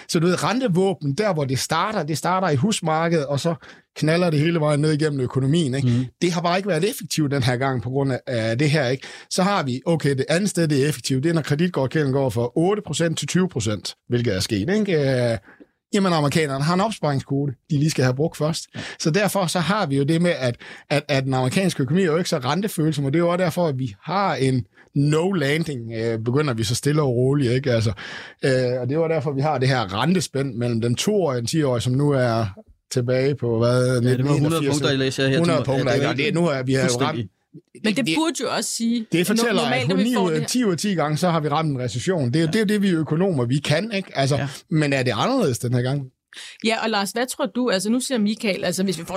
[0.08, 3.54] Så du ved, rentevåben, der hvor det starter, det starter i husmarkedet, og så
[3.96, 5.74] knaller det hele vejen ned igennem økonomien.
[5.74, 5.88] Ikke?
[5.88, 6.04] Mm.
[6.22, 8.88] Det har bare ikke været effektivt den her gang på grund af det her.
[8.88, 9.06] Ikke?
[9.30, 12.30] Så har vi, okay, det andet sted, det er effektivt, det er, når kreditgårdkælden går
[12.30, 13.28] fra 8% til
[13.94, 14.70] 20%, hvilket er sket.
[14.70, 15.38] Ikke?
[15.94, 18.66] Jamen amerikanerne har en opsparingskode, de lige skal have brugt først.
[18.98, 20.56] Så derfor så har vi jo det med, at,
[20.90, 23.44] at, at den amerikanske økonomi er jo ikke så rentefølsom, og det er jo også
[23.44, 27.72] derfor, at vi har en no landing, øh, begynder vi så stille og roligt, ikke?
[27.72, 27.92] Altså,
[28.44, 31.60] øh, og det var derfor, vi har det her rentespænd mellem den toårige og den
[31.60, 32.46] 10-årige, som nu er
[32.90, 34.02] tilbage på, hvad?
[34.02, 35.34] Ja, det var 100 punkter, jeg læser her.
[35.34, 37.30] 100 punkter, ja, det, er, det, nu er vi har jo ramt,
[37.84, 39.06] men det, det burde jo også sige...
[39.12, 41.48] Det fortæller, normalt, at 9 ud af 10 ud af 10 gange, så har vi
[41.48, 42.26] ramt en recession.
[42.26, 42.52] Det er jo ja.
[42.52, 44.18] det, er det, vi økonomer, vi kan, ikke?
[44.18, 44.48] Altså, ja.
[44.70, 46.10] Men er det anderledes den her gang?
[46.64, 47.70] Ja, og Lars, hvad tror du?
[47.70, 49.16] Altså nu siger Michael, altså hvis vi får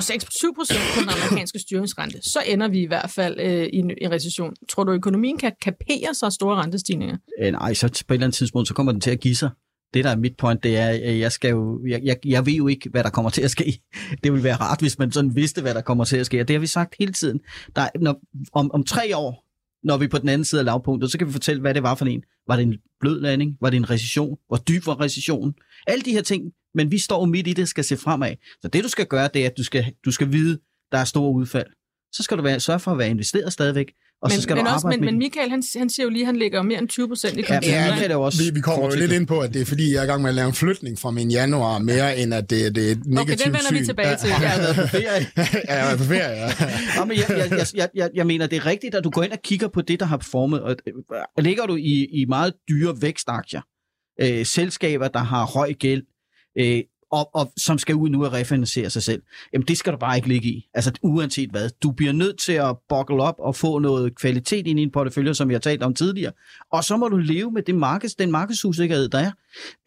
[0.51, 3.89] 6-7 procent på den amerikanske styringsrente, så ender vi i hvert fald øh, i, en,
[3.89, 4.53] i en recession.
[4.69, 7.17] Tror du, økonomien kan kapere så store rentestigninger?
[7.41, 9.49] Øh, nej, så på et eller andet tidspunkt, så kommer den til at give sig
[9.93, 12.53] det, der er mit point, det er, at jeg, skal jo, jeg, jeg, jeg ved
[12.53, 13.81] jo ikke, hvad der kommer til at ske.
[14.23, 16.41] Det ville være rart, hvis man sådan vidste, hvad der kommer til at ske.
[16.41, 17.39] Og det har vi sagt hele tiden.
[17.75, 18.21] Der, når,
[18.53, 19.45] om, om tre år,
[19.83, 21.83] når vi er på den anden side af lavpunktet, så kan vi fortælle, hvad det
[21.83, 22.23] var for en.
[22.47, 23.57] Var det en blød landing?
[23.61, 24.37] Var det en recession?
[24.47, 25.53] Hvor dyb var recessionen?
[25.87, 28.35] Alle de her ting, men vi står midt i det, skal se fremad.
[28.61, 30.59] Så det, du skal gøre, det er, at du skal, du skal vide,
[30.91, 31.67] der er store udfald.
[32.11, 33.91] Så skal du være, sørge for at være investeret stadigvæk,
[34.21, 36.21] og men, så skal men du også, men, men Michael, han, han siger jo lige,
[36.21, 37.69] at han ligger mere end 20 procent i kontanter.
[37.69, 39.65] Ja, ja, det er også vi, vi kommer jo lidt ind på, at det er
[39.65, 42.33] fordi, jeg er i gang med at lave en flytning fra min januar, mere end
[42.33, 43.79] at det, det er et negativt Okay, den vender syn.
[43.79, 44.29] vi tilbage til.
[44.29, 45.27] Ja, jeg har været på ferie.
[45.37, 46.49] ja, jeg har på ferie, ja.
[46.95, 49.31] ja men jeg, jeg, jeg, jeg, jeg mener, det er rigtigt, at du går ind
[49.31, 50.61] og kigger på det, der har performet.
[50.61, 53.61] Og, øh, ligger du i, i meget dyre vækstaktier,
[54.21, 56.03] øh, selskaber, der har høj gæld,
[56.59, 59.21] øh, og, og som skal ud nu og refinansiere sig selv,
[59.53, 60.69] jamen det skal du bare ikke ligge i.
[60.73, 61.69] Altså uanset hvad.
[61.83, 65.33] Du bliver nødt til at buckle op og få noget kvalitet ind i en portefølje,
[65.33, 66.31] som jeg har talt om tidligere.
[66.71, 69.31] Og så må du leve med det markeds, den markedsusikkerhed, der er.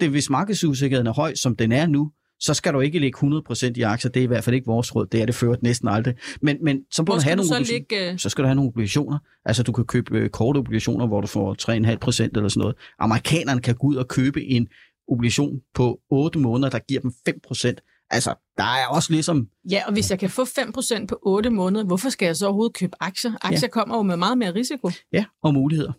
[0.01, 2.11] Det, hvis markedsusikkerheden er høj, som den er nu,
[2.43, 3.19] så skal du ikke lægge
[3.51, 4.11] 100% i aktier.
[4.11, 5.07] Det er i hvert fald ikke vores råd.
[5.07, 6.15] Det er det ført næsten aldrig.
[6.41, 8.19] Men, men så, må du have nogle så, ligge...
[8.19, 9.19] så skal du have nogle obligationer.
[9.45, 12.77] Altså du kan købe øh, korte obligationer, hvor du får 3,5% eller sådan noget.
[12.99, 14.69] Amerikanerne kan gå ud og købe en
[15.09, 18.07] obligation på 8 måneder, der giver dem 5%.
[18.11, 19.49] Altså, der er også ligesom...
[19.71, 22.75] Ja, og hvis jeg kan få 5% på 8 måneder, hvorfor skal jeg så overhovedet
[22.75, 23.33] købe aktier?
[23.43, 23.69] Aktier ja.
[23.69, 24.91] kommer jo med meget mere risiko.
[25.13, 25.93] Ja, og muligheder.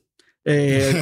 [0.47, 0.55] øh,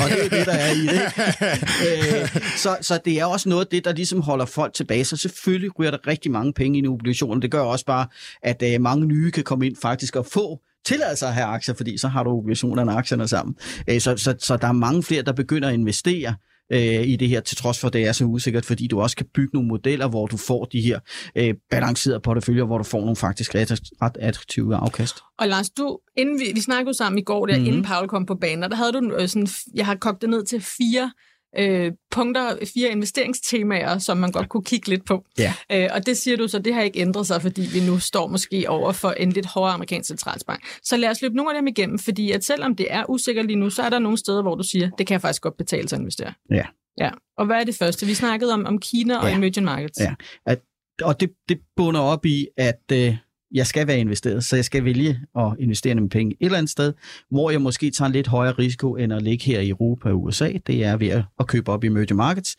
[0.03, 1.01] og det er det, der er i det.
[1.87, 5.05] øh, så, så det er også noget af det, der ligesom holder folk tilbage.
[5.05, 7.41] Så selvfølgelig ryger der rigtig mange penge ind i obligationer.
[7.41, 8.07] Det gør også bare,
[8.43, 11.97] at øh, mange nye kan komme ind faktisk og få tilladelse at have aktier, fordi
[11.97, 13.55] så har du obligationerne og aktierne sammen.
[13.87, 16.35] Øh, så, så, så der er mange flere, der begynder at investere
[16.71, 19.15] øh, i det her, til trods for, at det er så usikkert, fordi du også
[19.15, 21.00] kan bygge nogle modeller, hvor du får de her
[21.36, 23.71] øh, balancerede porteføljer, hvor du får nogle faktisk ret,
[24.02, 25.15] ret attraktive afkast.
[25.39, 27.67] Og Lars, du, inden vi, vi snakkede sammen i går, der, mm-hmm.
[27.67, 30.45] inden Paul kom på banen, der havde du øh, sådan, jeg har kogt det ned
[30.45, 31.12] til fire
[31.57, 35.25] øh, punkter, fire investeringstemaer, som man godt kunne kigge lidt på.
[35.37, 35.53] Ja.
[35.71, 38.27] Øh, og det siger du så, det har ikke ændret sig, fordi vi nu står
[38.27, 40.61] måske over for en lidt hårdere amerikansk centralbank.
[40.83, 43.59] Så lad os løbe nogle af dem igennem, fordi at selvom det er usikkert lige
[43.59, 45.89] nu, så er der nogle steder, hvor du siger, det kan jeg faktisk godt betale
[45.89, 46.33] sig at investere.
[46.51, 46.65] Ja.
[46.99, 48.05] Ja, og hvad er det første?
[48.05, 49.35] Vi snakkede om, om Kina og ja.
[49.35, 49.99] emerging markets.
[49.99, 50.13] Ja,
[50.45, 50.59] at,
[51.01, 53.17] og det, det bunder op i, at øh,
[53.53, 56.69] jeg skal være investeret, så jeg skal vælge at investere mine penge et eller andet
[56.69, 56.93] sted,
[57.29, 60.23] hvor jeg måske tager en lidt højere risiko end at ligge her i Europa og
[60.23, 60.51] USA.
[60.67, 62.57] Det er ved at købe op i emerging markets.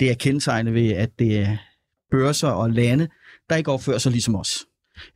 [0.00, 1.56] Det er kendetegnet ved, at det er
[2.10, 3.08] børser og lande,
[3.50, 4.66] der ikke opfører sig ligesom os.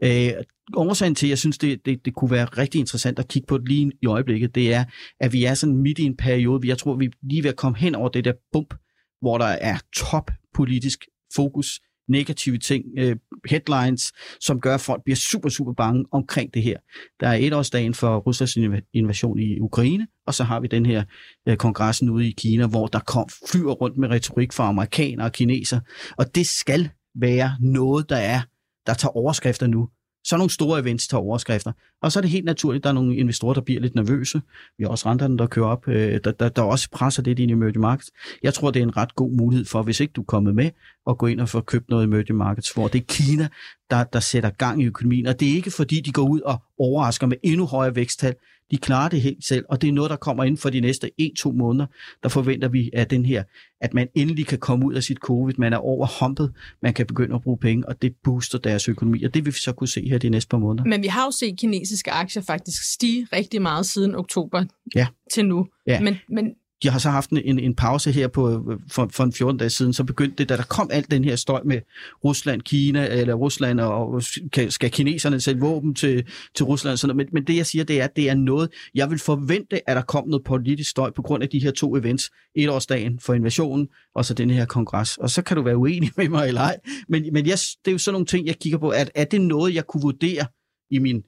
[0.02, 0.32] Øh,
[0.74, 3.58] årsagen til, at jeg synes, det, det, det kunne være rigtig interessant at kigge på
[3.58, 4.84] det lige i øjeblikket, det er,
[5.20, 7.56] at vi er sådan midt i en periode, jeg tror, vi er lige ved at
[7.56, 8.74] komme hen over det der bump,
[9.20, 15.17] hvor der er top politisk fokus negative ting, øh, headlines, som gør, at folk bliver
[15.17, 16.79] super, super bange omkring det her.
[17.21, 18.57] Der er etårsdagen for Ruslands
[18.95, 21.05] invasion i Ukraine, og så har vi den her
[21.49, 25.33] øh, kongressen ude i Kina, hvor der kom flyver rundt med retorik fra amerikanere og
[25.33, 25.81] kineser,
[26.17, 28.40] og det skal være noget, der er,
[28.87, 29.88] der tager overskrifter nu.
[30.24, 31.72] Sådan nogle store events tager overskrifter.
[32.02, 34.42] Og så er det helt naturligt, at der er nogle investorer, der bliver lidt nervøse.
[34.78, 37.50] Vi har også renterne, der kører op, øh, der, der, der også presser lidt ind
[37.50, 38.10] i emerging markets.
[38.42, 40.70] Jeg tror, det er en ret god mulighed for, hvis ikke du er kommet med,
[41.10, 43.48] at gå ind og få købt noget emerging markets, hvor det er Kina,
[43.90, 45.26] der, der sætter gang i økonomien.
[45.26, 48.34] Og det er ikke fordi, de går ud og overrasker med endnu højere væksttal.
[48.70, 51.11] De klarer det helt selv, og det er noget, der kommer ind for de næste
[51.20, 51.87] 1-2 måneder.
[52.22, 53.42] Der forventer vi, at den her,
[53.81, 57.07] at man endelig kan komme ud af sit covid, man er over humpet, man kan
[57.07, 59.88] begynde at bruge penge, og det booster deres økonomi, og det vil vi så kunne
[59.88, 60.85] se her de næste par måneder.
[60.85, 65.07] Men vi har jo set kinesiske aktier faktisk stige rigtig meget siden oktober ja.
[65.33, 65.66] til nu.
[65.87, 66.00] Ja.
[66.00, 69.33] Men, men de har så haft en, en pause her på, øh, for, for en
[69.33, 71.81] 14 dage siden, så begyndte det, da der kom alt den her støj med
[72.25, 74.23] Rusland, Kina, eller Rusland, og
[74.68, 77.27] skal kineserne sætte våben til, til Rusland, og sådan noget.
[77.33, 79.97] men, men det jeg siger, det er, at det er noget, jeg vil forvente, at
[79.97, 83.88] der kom noget politisk støj på grund af de her to events, etårsdagen for invasionen,
[84.14, 85.16] og så den her kongres.
[85.16, 86.77] Og så kan du være uenig med mig eller ej,
[87.09, 89.40] men, men jeg, det er jo sådan nogle ting, jeg kigger på, at er det
[89.40, 90.47] noget, jeg kunne vurdere
[90.90, 91.23] i min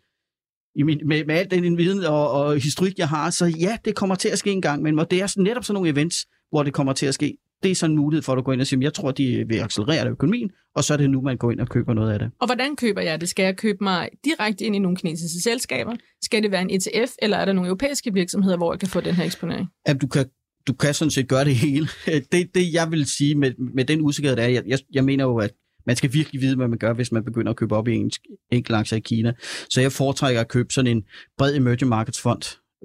[0.77, 3.95] i min, med, med al den viden og, og historik, jeg har, så ja, det
[3.95, 6.73] kommer til at ske en gang, men det er netop sådan nogle events, hvor det
[6.73, 7.37] kommer til at ske.
[7.62, 9.45] Det er sådan en mulighed for, at du går ind og siger, jeg tror, de
[9.49, 12.19] vil accelerere økonomien, og så er det nu, man går ind og køber noget af
[12.19, 12.31] det.
[12.41, 13.29] Og hvordan køber jeg det?
[13.29, 15.93] Skal jeg købe mig direkte ind i nogle kinesiske selskaber?
[16.23, 19.01] Skal det være en ETF, eller er der nogle europæiske virksomheder, hvor jeg kan få
[19.01, 19.69] den her eksponering?
[19.87, 20.27] At du kan
[20.67, 21.89] du kan sådan set gøre det hele.
[22.33, 25.25] Det, det jeg vil sige med, med den usikkerhed, der er, jeg, jeg, jeg mener
[25.25, 25.53] jo, at
[25.87, 28.11] man skal virkelig vide, hvad man gør, hvis man begynder at købe op i en
[28.53, 29.33] enkelt aktie i Kina.
[29.70, 31.05] Så jeg foretrækker at købe sådan en
[31.38, 32.42] bred emerging markets fond.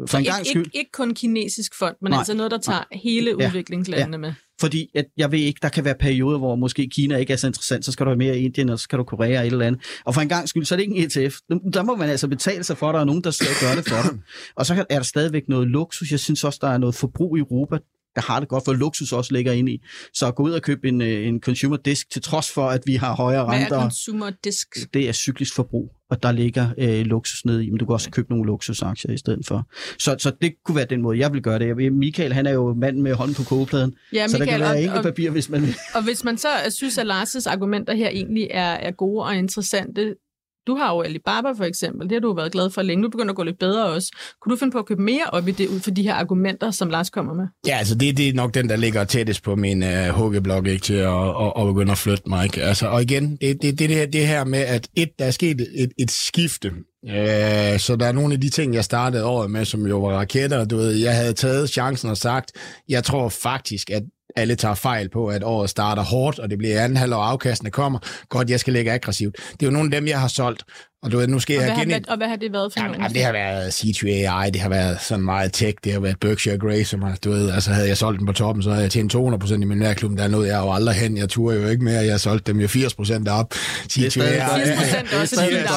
[0.07, 0.65] For en gang skyld.
[0.65, 2.99] Ikke, ikke kun kinesisk fond, men nej, altså noget, der tager nej.
[3.03, 4.33] hele udviklingslandene ja, med.
[4.61, 7.47] Fordi at jeg ved ikke, der kan være perioder, hvor måske Kina ikke er så
[7.47, 9.51] interessant, så skal du have mere i Indien, og så skal du Korea og et
[9.51, 9.81] eller andet.
[10.05, 11.37] Og for en gang skyld, så er det ikke en ETF.
[11.73, 13.95] Der må man altså betale sig for, der er nogen, der skal gøre det for
[13.95, 14.19] dig.
[14.57, 16.11] Og så er der stadigvæk noget luksus.
[16.11, 17.77] Jeg synes også, der er noget forbrug i Europa,
[18.15, 19.81] der har det godt, for luksus også ligger ind i.
[20.13, 22.95] Så gå ud og købe en, øh, en consumer disk, til trods for, at vi
[22.95, 23.67] har højere renter.
[23.67, 24.67] Hvad er consumer disk?
[24.93, 28.11] Det er cyklisk forbrug, og der ligger øh, luksus ned i, men du kan også
[28.11, 29.67] købe nogle luksusaktier i stedet for.
[29.99, 31.93] Så, så det kunne være den måde, jeg vil gøre det.
[31.93, 34.83] Michael, han er jo manden med hånden på kogepladen, ja, så Michael, der kan være
[34.83, 35.75] enkelt papir, hvis man vil.
[35.95, 40.15] Og hvis man så synes, at Lars' argumenter her egentlig er, er gode og interessante,
[40.67, 43.01] du har jo Alibaba for eksempel, det har du været glad for længe.
[43.01, 44.11] Nu begynder at gå lidt bedre også.
[44.41, 46.71] Kunne du finde på at købe mere op i det ud for de her argumenter,
[46.71, 47.47] som Lars kommer med?
[47.67, 50.83] Ja, altså det, det er nok den, der ligger tættest på min uh, huggeblok, ikke,
[50.83, 52.43] til at, at, at begynde at flytte mig.
[52.43, 52.61] Ikke?
[52.61, 55.31] Altså, og igen, det, det, det, det, her, det her med, at et, der er
[55.31, 56.71] sket et, et skifte.
[57.03, 60.17] Uh, så der er nogle af de ting, jeg startede året med, som jo var
[60.17, 60.65] raketter.
[60.65, 62.51] Du ved, jeg havde taget chancen og sagt,
[62.89, 64.03] jeg tror faktisk, at
[64.35, 67.99] alle tager fejl på, at året starter hårdt, og det bliver anden halvår, afkastene kommer.
[68.29, 69.35] Godt, jeg skal lægge aggressivt.
[69.51, 70.63] Det er jo nogle af dem, jeg har solgt.
[71.03, 71.91] Og du ved, nu skal og jeg hvad gen...
[71.91, 74.69] Har, og hvad har det været for jamen, jamen, det har været C2AI, det har
[74.69, 77.87] været sådan meget tech, det har været Berkshire Grey, som har, du ved, altså havde
[77.87, 80.27] jeg solgt den på toppen, så havde jeg tjent 200% i min nærklub, der er
[80.27, 82.67] noget, jeg jo aldrig hen, jeg turde jo ikke mere, jeg har solgt dem jo
[82.67, 83.53] 80% op.
[83.53, 84.61] C2AI,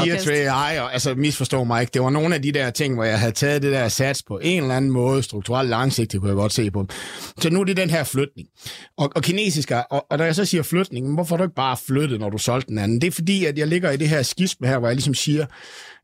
[0.06, 3.18] C2AI, og altså misforstå mig ikke, det var nogle af de der ting, hvor jeg
[3.18, 6.52] havde taget det der sats på en eller anden måde, strukturelt langsigtet, kunne jeg godt
[6.52, 6.86] se på.
[7.40, 8.48] Så nu er det den her flytning.
[8.98, 11.76] Og, og kinesisk, og, og når jeg så siger flytning, hvorfor har du ikke bare
[11.86, 13.00] flyttet, når du solgte den anden?
[13.00, 15.46] Det er fordi, at jeg ligger i det her skisme her, hvor jeg ligesom siger,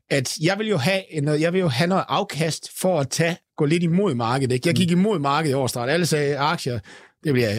[0.09, 3.37] at jeg vil jo have, noget, jeg vil jo have noget afkast for at tage,
[3.57, 4.53] gå lidt imod markedet.
[4.53, 4.67] Ikke?
[4.67, 5.89] Jeg gik imod markedet i årsstart.
[5.89, 6.79] Alle sagde, aktier,
[7.23, 7.49] det bliver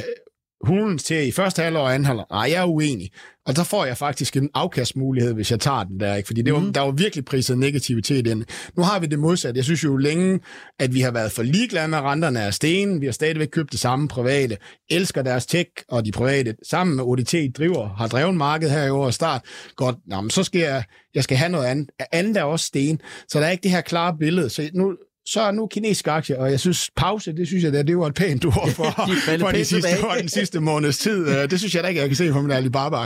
[0.62, 2.26] hulens til i første halvår og anden halvår.
[2.30, 3.10] Nej, jeg er uenig.
[3.46, 6.26] Og så får jeg faktisk en afkastmulighed, hvis jeg tager den der, ikke?
[6.26, 6.72] Fordi det var, mm.
[6.72, 8.44] der var virkelig priset negativitet ind.
[8.76, 9.56] Nu har vi det modsat.
[9.56, 10.40] Jeg synes jo længe,
[10.78, 13.00] at vi har været for ligeglade med renterne af stenen.
[13.00, 14.56] Vi har stadigvæk købt det samme private.
[14.90, 18.90] Elsker deres tech, og de private sammen med ODT driver, har drevet markedet her i
[18.90, 19.42] år start.
[19.76, 21.90] Godt, nå, men så skal jeg, jeg skal have noget andet.
[22.12, 23.00] Andet er også sten.
[23.28, 24.50] Så der er ikke det her klare billede.
[24.50, 27.86] Så nu, så er nu kinesisk aktie, og jeg synes, pause, det synes jeg, det,
[27.86, 31.28] det var et pænt ord for, de for, de sidste, for den sidste måneds tid.
[31.28, 32.96] Øh, det synes jeg da ikke, jeg kan se på min alibaba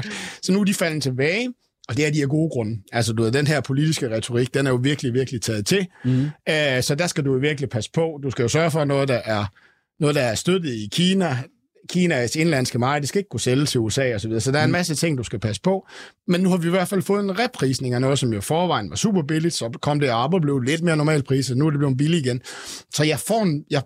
[0.42, 1.52] Så nu er de faldet tilbage,
[1.88, 2.82] og det er de af gode grunde.
[2.92, 5.86] Altså, du ved, den her politiske retorik, den er jo virkelig, virkelig taget til.
[6.04, 6.20] Mm.
[6.24, 8.20] Uh, så der skal du virkelig passe på.
[8.22, 9.44] Du skal jo sørge for noget, der er
[10.00, 11.36] noget, der er støttet i Kina.
[11.88, 14.40] Kinas indlandske marked, det skal ikke kunne sælge til USA og så videre.
[14.40, 14.72] Så der er en mm.
[14.72, 15.88] masse ting, du skal passe på.
[16.28, 18.90] Men nu har vi i hvert fald fået en reprisning af noget, som jo forvejen
[18.90, 21.66] var super billigt, så kom det op og blev lidt mere normal pris, og nu
[21.66, 22.40] er det blevet billigt igen.
[22.94, 23.82] Så jeg får en, jeg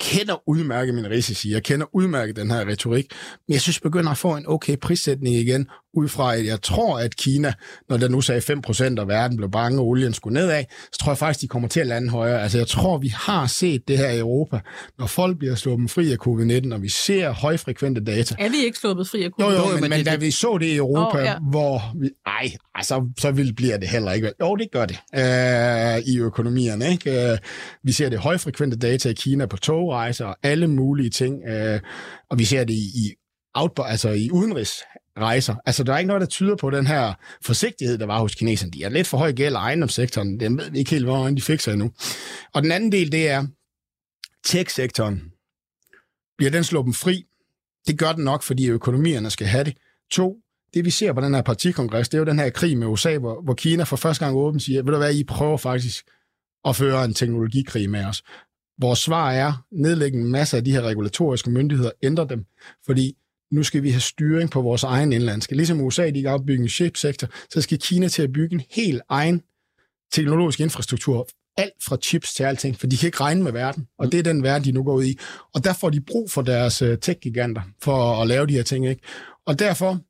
[0.00, 3.06] kender udmærket min risici, jeg kender udmærket den her retorik,
[3.48, 6.62] men jeg synes, jeg begynder at få en okay prissætning igen, ud fra, at jeg
[6.62, 7.52] tror, at Kina,
[7.88, 11.12] når der nu sagde 5% af verden blev bange, og olien skulle nedad, så tror
[11.12, 12.42] jeg faktisk, de kommer til at lande højere.
[12.42, 14.60] Altså, jeg tror, vi har set det her i Europa,
[14.98, 18.34] når folk bliver sluppet fri af covid-19, og vi ser højfrekvente data.
[18.38, 19.44] Er vi ikke sluppet fri af covid-19?
[19.44, 21.34] Jo, jo, men, men, men da vi så det i Europa, oh, ja.
[21.50, 24.32] hvor vi, ej, altså, så vil, bliver det heller ikke.
[24.40, 26.90] Jo, det gør det øh, i økonomierne.
[26.90, 27.30] Ikke?
[27.32, 27.38] Øh,
[27.84, 29.56] vi ser det højfrekvente data i Kina på
[29.86, 31.80] togrejser og alle mulige ting, øh,
[32.30, 33.14] og vi ser det i, i
[33.54, 35.54] outbound, altså i udenrigsrejser.
[35.66, 38.72] Altså, der er ikke noget, der tyder på den her forsigtighed, der var hos kineserne.
[38.72, 40.40] De er lidt for høj gæld af ejendomssektoren.
[40.40, 41.90] Den ved vi ikke helt, hvor de fik sig endnu.
[42.54, 43.46] Og den anden del, det er
[44.44, 45.32] tech-sektoren.
[46.38, 47.24] Bliver den sluppet fri?
[47.86, 49.76] Det gør den nok, fordi økonomierne skal have det.
[50.10, 50.36] To,
[50.74, 53.18] det vi ser på den her partikongres, det er jo den her krig med USA,
[53.18, 56.04] hvor, hvor Kina for første gang åbent siger, ved du hvad, I prøver faktisk
[56.64, 58.22] at føre en teknologikrig med os.
[58.80, 62.44] Vores svar er, nedlægge en masse af de her regulatoriske myndigheder, ændre dem,
[62.86, 63.16] fordi
[63.52, 65.56] nu skal vi have styring på vores egen indlandske.
[65.56, 69.02] Ligesom USA, de kan opbygge en chipsektor, så skal Kina til at bygge en helt
[69.08, 69.42] egen
[70.12, 74.12] teknologisk infrastruktur alt fra chips til alting, for de kan ikke regne med verden, og
[74.12, 75.18] det er den verden, de nu går ud i.
[75.54, 78.88] Og der får de brug for deres øh, tech-giganter for at lave de her ting.
[78.88, 79.02] Ikke?
[79.46, 80.00] Og derfor,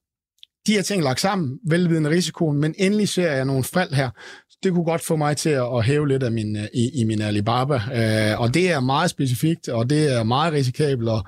[0.66, 4.10] de her ting lagt sammen, velvidende risikoen, men endelig ser jeg nogle fald her,
[4.62, 7.74] det kunne godt få mig til at hæve lidt af min, i, i min Alibaba.
[7.74, 11.24] Øh, og det er meget specifikt, og det er meget risikabelt, og,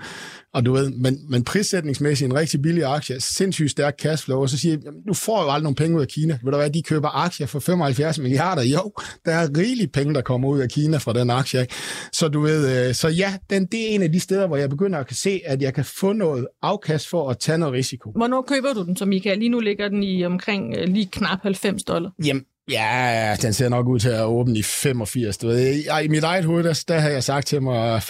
[0.55, 4.59] og du ved, men, men prissætningsmæssigt en rigtig billig aktie, sindssygt stærk cashflow, og så
[4.59, 6.39] siger jeg, du får jo aldrig nogen penge ud af Kina.
[6.45, 8.63] Ved du hvad, de køber aktier for 75 milliarder.
[8.63, 8.93] Jo,
[9.25, 11.61] der er rigeligt penge, der kommer ud af Kina fra den aktie.
[11.61, 11.75] Ikke?
[12.13, 14.71] Så du ved, øh, så ja, den, det er en af de steder, hvor jeg
[14.71, 18.13] begynder at kan se, at jeg kan få noget afkast for at tage noget risiko.
[18.17, 19.39] Hvornår køber du den så, Michael?
[19.39, 22.11] Lige nu ligger den i omkring øh, lige knap 90 dollar.
[22.25, 25.39] Jamen, Ja, den ser nok ud til at åbne i 85.
[25.39, 25.75] Du ved.
[25.75, 28.05] I, I mit eget hoved, der, der har jeg sagt til mig 95-90, og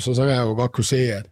[0.00, 1.26] så kan jeg jo godt kunne se, at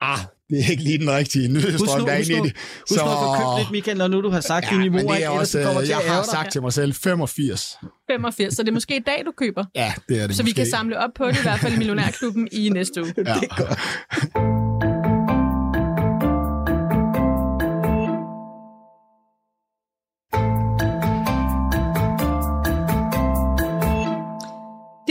[0.00, 0.18] ah,
[0.50, 2.56] det er ikke lige den rigtige nyhedsstrøm, der er inde i det.
[2.90, 5.24] Husk nu at få købt lidt, Michael, når nu du har sagt ja, niveauer, det
[5.24, 7.78] er også, kommer til jeg har sagt til mig selv 85.
[8.10, 9.64] 85, så det er måske i dag, du køber.
[9.74, 10.54] Ja, det er det Så måske.
[10.54, 13.14] vi kan samle op på det, i hvert fald i Millionærklubben i næste uge.
[13.16, 13.22] Ja.
[13.22, 14.52] Det er godt.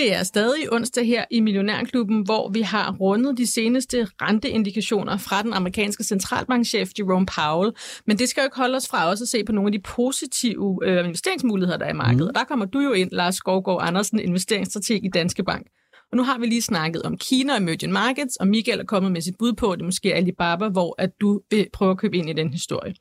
[0.05, 5.43] Det er stadig onsdag her i Millionærklubben, hvor vi har rundet de seneste renteindikationer fra
[5.43, 7.71] den amerikanske centralbankchef Jerome Powell.
[8.07, 9.79] Men det skal jo ikke holde os fra også at se på nogle af de
[9.79, 12.27] positive øh, investeringsmuligheder, der er i markedet.
[12.27, 12.33] Mm.
[12.33, 15.67] Der kommer du jo ind, Lars Skovgaard Andersen, investeringsstrateg i Danske Bank.
[16.11, 19.11] Og nu har vi lige snakket om Kina og emerging markets, og Michael er kommet
[19.11, 21.97] med sit bud på, at det måske er Alibaba, hvor at du vil prøve at
[21.97, 22.95] købe ind i den historie.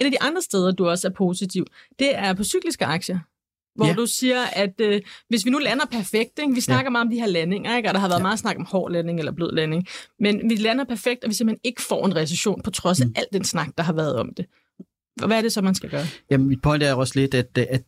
[0.00, 1.66] Et af de andre steder, du også er positiv,
[1.98, 3.18] det er på cykliske aktier
[3.80, 3.94] hvor ja.
[3.94, 6.54] Du siger, at øh, hvis vi nu lander perfekt, ikke?
[6.54, 6.90] vi snakker ja.
[6.90, 7.88] meget om de her landinger, ikke?
[7.88, 8.22] og der har været ja.
[8.22, 9.86] meget snak om hård landing eller blød landing,
[10.20, 13.14] men vi lander perfekt, og vi simpelthen ikke får en recession, på trods af mm.
[13.16, 14.46] al den snak, der har været om det.
[15.26, 16.04] Hvad er det så, man skal gøre?
[16.30, 17.82] Jamen, mit point er også lidt, at, at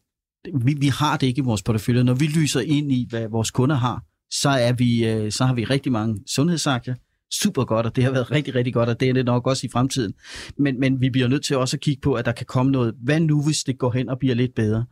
[0.64, 2.04] vi, vi har det ikke i vores portefølje.
[2.04, 5.54] Når vi lyser ind i, hvad vores kunder har, så, er vi, øh, så har
[5.54, 6.94] vi rigtig mange sundhedsaktier,
[7.32, 9.66] super godt, og det har været rigtig, rigtig godt, og det er det nok også
[9.66, 10.14] i fremtiden.
[10.58, 12.94] Men, men vi bliver nødt til også at kigge på, at der kan komme noget.
[13.02, 14.84] Hvad nu, hvis det går hen og bliver lidt bedre?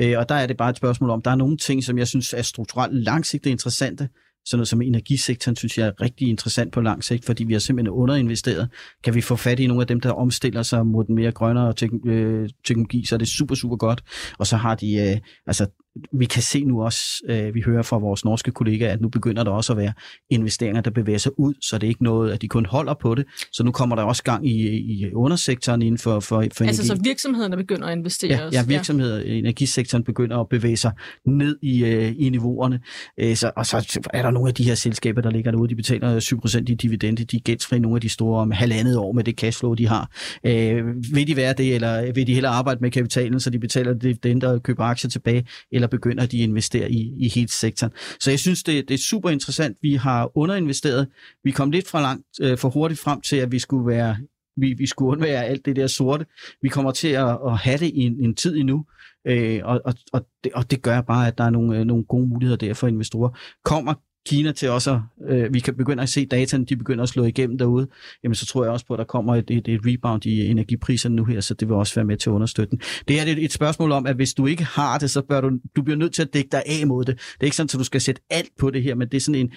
[0.00, 2.08] Øh, og der er det bare et spørgsmål om, der er nogle ting, som jeg
[2.08, 4.08] synes er strukturelt langsigtet interessante.
[4.46, 7.60] Sådan noget som energisektoren, synes jeg er rigtig interessant på lang sigt, fordi vi har
[7.60, 8.68] simpelthen underinvesteret.
[9.04, 11.74] Kan vi få fat i nogle af dem, der omstiller sig mod den mere grønnere
[12.06, 14.02] øh, teknologi, så er det super, super godt.
[14.38, 15.66] Og så har de, øh, altså
[16.12, 19.44] vi kan se nu også, øh, vi hører fra vores norske kollegaer, at nu begynder
[19.44, 19.92] der også at være
[20.30, 23.14] investeringer, der bevæger sig ud, så det er ikke noget, at de kun holder på
[23.14, 23.24] det.
[23.52, 26.86] Så nu kommer der også gang i, i undersektoren inden for, for, for Altså energi.
[26.86, 28.58] så virksomhederne begynder at investere Ja, også.
[28.58, 30.92] ja, virksomheder i energisektoren begynder at bevæge sig
[31.26, 32.80] ned i, øh, i niveauerne.
[33.20, 35.76] Øh, så, og så er der nogle af de her selskaber, der ligger derude, de
[35.76, 39.24] betaler 7% i dividende, de er gældsfri nogle af de store om halvandet år med
[39.24, 40.10] det cashflow, de har.
[40.44, 40.84] Øh,
[41.14, 44.46] vil de være det, eller vil de hellere arbejde med kapitalen, så de betaler dividende
[44.46, 47.92] og køber aktier tilbage, eller begynder de at investere i, i hele sektoren.
[48.20, 49.76] Så jeg synes, det, det er super interessant.
[49.82, 51.08] Vi har underinvesteret.
[51.44, 54.16] Vi kom lidt for langt, øh, for hurtigt frem til, at vi skulle være
[54.60, 56.26] vi, vi skulle undvære alt det der sorte.
[56.62, 58.84] Vi kommer til at, at have det i en, en tid endnu,
[59.26, 62.04] øh, og, og, og, det, og det gør bare, at der er nogle, øh, nogle
[62.04, 63.30] gode muligheder der for investorer.
[63.64, 63.94] Kommer
[64.26, 67.58] Kina til også, øh, vi kan begynde at se dataen, de begynder at slå igennem
[67.58, 67.88] derude,
[68.24, 71.16] jamen så tror jeg også på, at der kommer et, et, et rebound i energipriserne
[71.16, 72.80] nu her, så det vil også være med til at understøtte den.
[73.08, 75.50] Det er et, et spørgsmål om, at hvis du ikke har det, så bør du,
[75.76, 77.16] du bliver nødt til at dække dig af mod det.
[77.16, 79.20] Det er ikke sådan, at du skal sætte alt på det her, men det er
[79.20, 79.52] sådan en,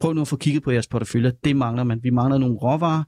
[0.00, 2.00] prøv nu at få kigget på jeres portefølje, det mangler man.
[2.02, 3.02] Vi mangler nogle råvarer,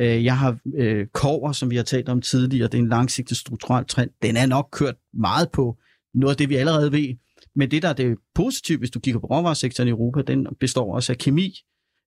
[0.00, 3.36] øh, Jeg har øh, kover, som vi har talt om tidligere, det er en langsigtet
[3.36, 4.10] strukturel trend.
[4.22, 5.76] Den er nok kørt meget på
[6.14, 7.14] noget af det, vi allerede ved.
[7.56, 10.94] Men det, der er det positive, hvis du kigger på råvaresektoren i Europa, den består
[10.94, 11.54] også af kemi,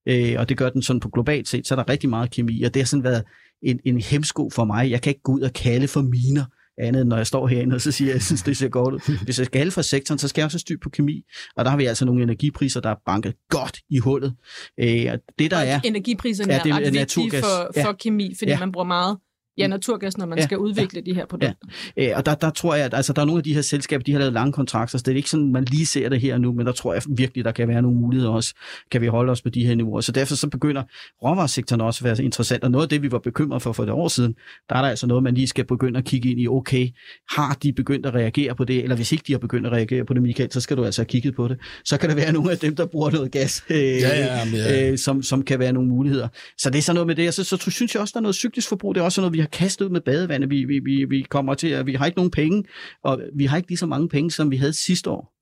[0.08, 2.64] øh, og det gør den sådan på globalt set, så er der rigtig meget kemi,
[2.64, 3.24] og det har sådan været
[3.62, 4.92] en, en hemsko for mig.
[4.92, 6.46] Jeg kan ikke gå ud og kalde for miner,
[6.78, 8.68] andet end når jeg står herinde, og så siger jeg, at jeg synes, det ser
[8.70, 9.24] godt ud.
[9.26, 11.24] Hvis jeg skal for sektoren, så skal jeg også styr på kemi,
[11.56, 14.36] og der har vi altså nogle energipriser, der er banket godt i hullet.
[14.80, 15.80] Øh, og det der Og er...
[15.84, 17.94] Energipriserne er det er ret vigtige for, for Ja.
[17.94, 18.60] kemi, fordi Ja.
[18.60, 19.18] man bruger meget
[19.58, 21.68] ja, naturgas, når man Ja, skal udvikle de her produkter.
[21.98, 24.04] Øh, og der, der tror jeg, at altså, der er nogle af de her selskaber,
[24.04, 26.38] de har lavet lange kontrakter, så det er ikke sådan, man lige ser det her
[26.38, 28.54] nu, men der tror jeg virkelig, der kan være nogle muligheder også,
[28.92, 30.02] kan vi holde os på de her niveauer.
[30.02, 30.84] Så derfor så begynder
[31.24, 33.90] råvaresektoren også at være interessant, og noget af det, vi var bekymret for for et
[33.90, 34.36] år siden,
[34.70, 36.90] der er der altså noget, man lige skal begynde at kigge ind i, okay,
[37.30, 40.06] har de begyndt at reagere på det, eller hvis ikke de har begyndt at reagere
[40.06, 41.58] på det, Michael, så skal du altså have kigget på det.
[41.86, 44.92] Så kan der være nogle af dem, der bruger noget gas, øh, ja, men ja.
[44.92, 46.28] øh, som, som kan være nogle muligheder.
[46.58, 48.20] Så det er sådan noget med det, og så, så, så synes jeg også, der
[48.20, 50.66] er noget cyklisk forbrug, det er også noget, vi har kastet ud med badevandet, vi,
[50.66, 52.64] vi, vi, vi kommer til, at vi har ikke nogen penge,
[53.04, 55.34] og vi har ikke lige så mange penge, som vi havde sidste år.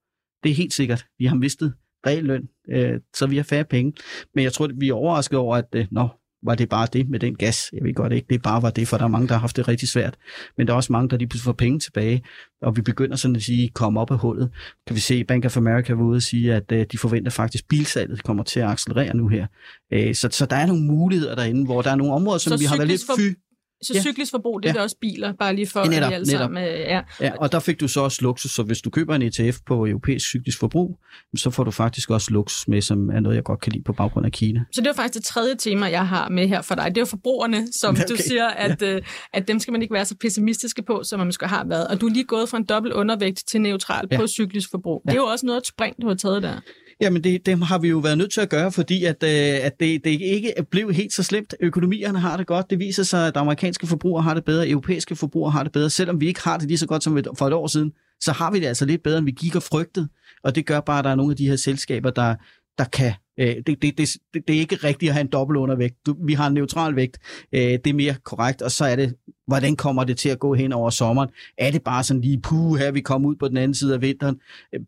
[0.44, 1.06] Det er helt sikkert.
[1.20, 1.74] Vi har mistet
[2.08, 3.94] reel løn, øh, så vi har færre penge.
[4.36, 6.10] Men jeg tror, vi er overrasket over, at øh, nå,
[6.44, 7.70] var det bare det med den gas.
[7.74, 9.58] Jeg ved godt ikke, det bare var det, for der er mange, der har haft
[9.58, 10.18] det rigtig svært.
[10.58, 12.24] Men der er også mange, der lige pludselig får penge tilbage,
[12.62, 14.52] og vi begynder sådan at sige, komme op af hullet.
[14.88, 17.64] Kan vi se, Bank of America var ude og sige, at øh, de forventer faktisk,
[17.64, 19.48] at bilsalget kommer til at accelerere nu her.
[19.94, 22.58] Øh, så, så der er nogle muligheder derinde, hvor der er nogle områder, som Så
[22.58, 23.38] vi har været lidt fy.
[23.84, 24.02] Så Ja.
[24.02, 24.80] cyklisk forbrug, det er Ja.
[24.80, 24.84] ja.
[24.84, 26.64] også biler, bare lige for Netop, at vi alle sammen...
[26.64, 27.02] øh, Ja.
[27.22, 29.86] Ja, og der fik du så også luksus, så hvis du køber en ETF på
[29.88, 31.00] europæisk cyklisk forbrug,
[31.38, 33.94] så får du faktisk også luksus med, som er noget, jeg godt kan lide på
[33.94, 34.60] baggrund af Kina.
[34.72, 36.86] Så det var faktisk det tredje tema, jeg har med her for dig.
[36.90, 38.04] Det er jo forbrugerne, som okay.
[38.10, 38.96] Du siger, at, ja.
[38.96, 39.02] øh,
[39.34, 41.88] at dem skal man ikke være så pessimistiske på, som man måske har været.
[41.88, 44.16] Og du er lige gået fra en dobbelt undervægt til neutral ja.
[44.16, 44.22] Ja.
[44.22, 45.02] på cyklisk forbrug.
[45.06, 45.12] Ja.
[45.12, 46.54] Det er jo også noget af et spring, du har taget der.
[47.02, 50.04] Jamen, det, det har vi jo været nødt til at gøre, fordi at, at det,
[50.04, 51.54] det ikke blev helt så slemt.
[51.60, 52.70] Økonomierne har det godt.
[52.70, 55.90] Det viser sig, at amerikanske forbrugere har det bedre, europæiske forbrugere har det bedre.
[55.90, 58.52] Selvom vi ikke har det lige så godt som for et år siden, så har
[58.52, 60.08] vi det altså lidt bedre, end vi gik og frygtede.
[60.44, 62.36] Og det gør bare, at der er nogle af de her selskaber, der,
[62.78, 63.14] der kan...
[63.38, 65.96] Det, det, det, det, det er ikke rigtigt at have en dobbelt undervægt.
[66.06, 67.18] Du, vi har en neutral vægt.
[67.52, 68.62] Det er mere korrekt.
[68.62, 69.16] Og så er det,
[69.48, 71.30] hvordan kommer det til at gå hen over sommeren?
[71.58, 74.02] Er det bare sådan lige, puh, her vi kommer ud på den anden side af
[74.02, 74.40] vinteren?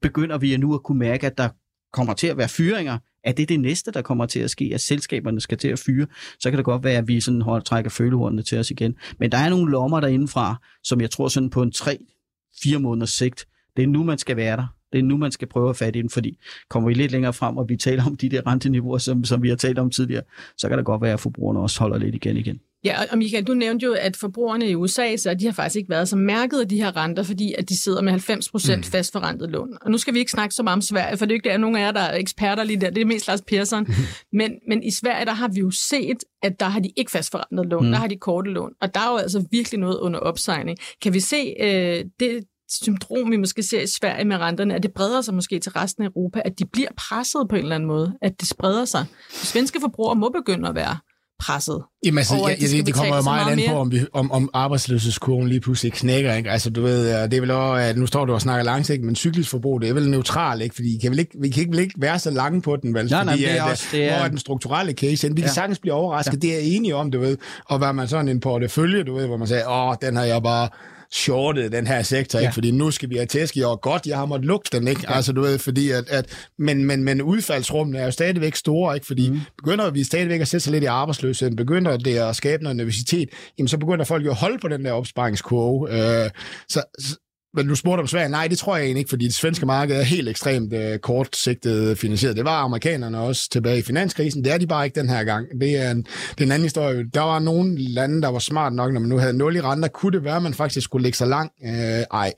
[0.01, 1.49] Begynder vi nu at kunne mærke, at der
[1.93, 4.81] kommer til at være fyringer, er det det næste, der kommer til at ske, at
[4.81, 6.07] selskaberne skal til at fyre,
[6.39, 8.95] så kan det godt være, at vi sådan hold, trækker følehornene til os igen.
[9.19, 13.47] Men der er nogle lommer derindefra, som jeg tror sådan på en 3-4 måneders sigt,
[13.77, 14.67] det er nu, man skal være der.
[14.93, 16.39] Det er nu, man skal prøve at fatte ind, fordi
[16.69, 19.49] kommer vi lidt længere frem, og vi taler om de der renteniveauer, som, som vi
[19.49, 20.23] har talt om tidligere,
[20.57, 22.59] så kan det godt være, at forbrugerne også holder lidt igen igen.
[22.83, 25.89] Ja, og Michael, du nævnte jo, at forbrugerne i USA, så de har faktisk ikke
[25.89, 28.91] været så mærket af de her renter, fordi at de sidder med 90 procent mm.
[28.91, 29.77] fastforrentet lån.
[29.81, 31.49] Og nu skal vi ikke snakke så meget om Sverige, for det er jo ikke
[31.49, 32.89] der, nogen af jer, der er eksperter lige der.
[32.89, 33.87] Det er mest Lars Persson.
[34.39, 37.65] men, men i Sverige, der har vi jo set, at der har de ikke fastforrentet
[37.65, 37.85] lån.
[37.85, 37.91] Mm.
[37.91, 38.71] Der har de korte lån.
[38.81, 40.77] Og der er jo altså virkelig noget under opsejling.
[41.01, 44.93] Kan vi se øh, det syndrom, vi måske ser i Sverige med renterne, at det
[44.93, 47.87] breder sig måske til resten af Europa, at de bliver presset på en eller anden
[47.87, 49.05] måde, at det spreder sig.
[49.41, 50.97] De svenske forbrugere må begynde at være
[51.39, 51.81] presset.
[52.05, 53.99] Jamen altså, over, ja, ja, det, det kommer jo meget meget an på, om, vi,
[54.13, 56.33] om, om arbejdsløshedskurven lige pludselig knækker.
[56.33, 56.51] Ikke?
[56.51, 59.05] Altså, du ved, øh, det er vel også, at nu står du og snakker langsigtet,
[59.05, 60.75] men cyklisk forbrug, det er vel neutralt, ikke?
[60.75, 62.93] Fordi I kan vel ikke, vi kan ikke, vel ikke være så lange på den,
[62.93, 63.05] vel?
[63.09, 65.27] Nej, nej, Fordi, det er at, også- det er- Hvor er den strukturelle case?
[65.27, 65.53] Vi kan Ja.
[65.53, 67.37] sagtens blive overrasket, det er jeg enig om, du ved.
[67.65, 70.43] Og hvad man sådan en portefølje, du ved, hvor man siger, åh, den har jeg
[70.43, 70.69] bare
[71.13, 72.43] shortet den her sektor, Ja.
[72.43, 72.53] ikke?
[72.53, 73.75] fordi nu skal vi have tæsk i år.
[73.75, 75.01] Godt, jeg har måttet lukke den, ikke?
[75.09, 75.15] Ja.
[75.15, 79.05] Altså, du ved, fordi at, at men, men, men udfaldsrummene er jo stadigvæk store, ikke?
[79.07, 79.39] Fordi mm.
[79.57, 83.29] begynder vi stadigvæk at sætte sig lidt i arbejdsløsheden, begynder det at skabe noget nervøsitet,
[83.57, 85.89] jamen så begynder folk jo at holde på den der opsparingskurve.
[85.91, 86.29] Øh,
[86.69, 86.83] så
[87.55, 88.29] men du spurgte om Sverige.
[88.29, 91.97] Nej, det tror jeg egentlig ikke, fordi det svenske marked er helt ekstremt øh, kortsigtet
[91.97, 92.35] finansieret.
[92.35, 94.43] Det var amerikanerne også tilbage i finanskrisen.
[94.43, 95.47] Det er de bare ikke den her gang.
[95.61, 97.03] Det er en, det er en anden historie.
[97.13, 99.87] Der var nogle lande, der var smart nok, når man nu havde nul i renter.
[99.89, 101.51] Kunne det være, at man faktisk skulle lægge sig lang?
[101.65, 101.71] Øh,
[102.13, 102.33] ej,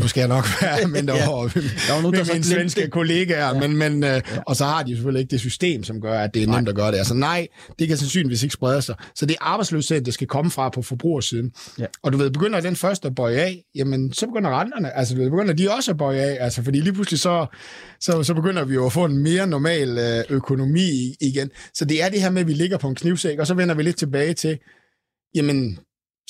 [0.00, 1.28] nu skal jeg nok være mindre Ja.
[1.28, 2.90] over Der var nogen, der med så mine svenske det.
[2.92, 3.46] kollegaer.
[3.54, 3.60] Ja.
[3.68, 6.42] Men, men, øh, og så har de selvfølgelig ikke det system, som gør, at det
[6.42, 6.98] er nemt at gøre det.
[6.98, 7.46] Altså nej,
[7.78, 8.94] det kan sandsynligvis ikke sprede sig.
[9.14, 11.50] Så det er arbejdsløshed, det skal komme fra på forbrugersiden.
[11.78, 11.84] Ja.
[12.02, 15.30] Og du ved, begynder den første at bøje af, jamen så begynder renterne, altså du
[15.30, 17.46] begynder de også at bøje af, altså fordi lige pludselig så,
[18.00, 21.50] så, så begynder vi jo at få en mere normal øh, økonomi igen.
[21.74, 23.74] Så det er det her med, at vi ligger på en knivsæk, og så vender
[23.74, 24.58] vi lidt tilbage til,
[25.34, 25.78] jamen,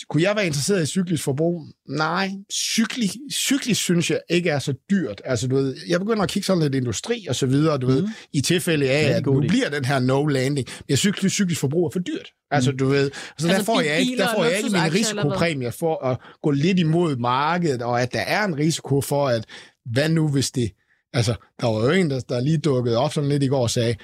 [0.09, 1.67] kunne jeg være interesseret i cyklisk forbrug?
[1.89, 5.23] Nej, cyklisk, cyklisk synes jeg ikke er så dyrt.
[5.25, 7.95] Altså, du ved, jeg begynder at kigge sådan lidt industri og så videre, du mm.
[7.95, 9.49] ved, i tilfælde af, at nu idé.
[9.49, 10.83] bliver den her no-landing.
[10.89, 12.29] Men cyklisk, cyklisk forbrug er for dyrt.
[12.51, 15.73] Altså, du ved, så der Altså, får jeg ikke, der får jeg ikke min risikopræmie
[15.73, 19.45] for at gå lidt imod markedet, og at der er en risiko for, at
[19.93, 20.71] hvad nu hvis det...
[21.13, 23.71] Altså, der var jo en, der, der lige dukkede op sådan lidt i går og
[23.71, 23.95] sagde,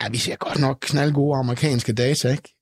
[0.00, 2.54] at vi ser godt nok knaldgode amerikanske data, ikke?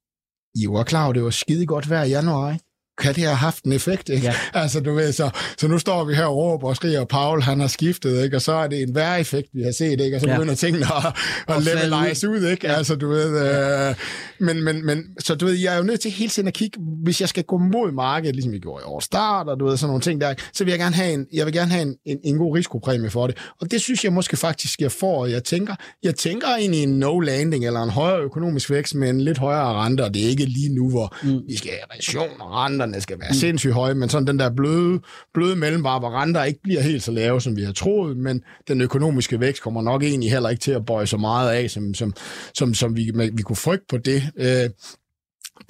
[0.55, 2.65] I var klar det var skide godt vejr i januar, ikke?
[3.01, 4.27] Kan det have haft en effekt, ikke?
[4.27, 4.35] Ja.
[4.63, 7.43] Altså, du ved, så, så nu står vi her og råber og skriger, og Paul,
[7.43, 8.37] han har skiftet, ikke?
[8.37, 10.17] Og så er det en vejreffekt, vi har set, ikke?
[10.17, 10.35] Og så Ja.
[10.37, 11.07] begynder tingene at,
[11.49, 12.69] at Og levelize ud, ikke?
[12.69, 13.41] Altså, du ved,
[13.89, 13.95] øh,
[14.41, 16.81] men, men, men, så du ved, jeg er jo nødt til hele tiden at kigge,
[17.05, 19.77] hvis jeg skal gå mod markedet, ligesom vi gjorde i år start, og du ved,
[19.77, 21.95] sådan nogle ting der, så vil jeg gerne have en, jeg vil gerne have en,
[22.07, 23.37] en, en god risikopræmie for det.
[23.61, 25.27] Og det synes jeg måske faktisk, jeg får.
[25.27, 29.39] Jeg tænker, jeg tænker i en no-landing, eller en højere økonomisk vækst med en lidt
[29.39, 31.41] højere rente, og det er ikke lige nu, hvor mm.
[31.49, 33.35] vi skal have recession, og renterne skal være mm.
[33.35, 35.01] sindssygt høje, men sådan den der bløde,
[35.35, 38.81] bløde mellemvare, hvor renter ikke bliver helt så lave, som vi har troet, men den
[38.81, 42.15] økonomiske vækst kommer nok egentlig heller ikke til at bøje så meget af, som, som,
[42.55, 44.23] som, som vi, vi kunne frygte på det.
[44.37, 44.71] Øh,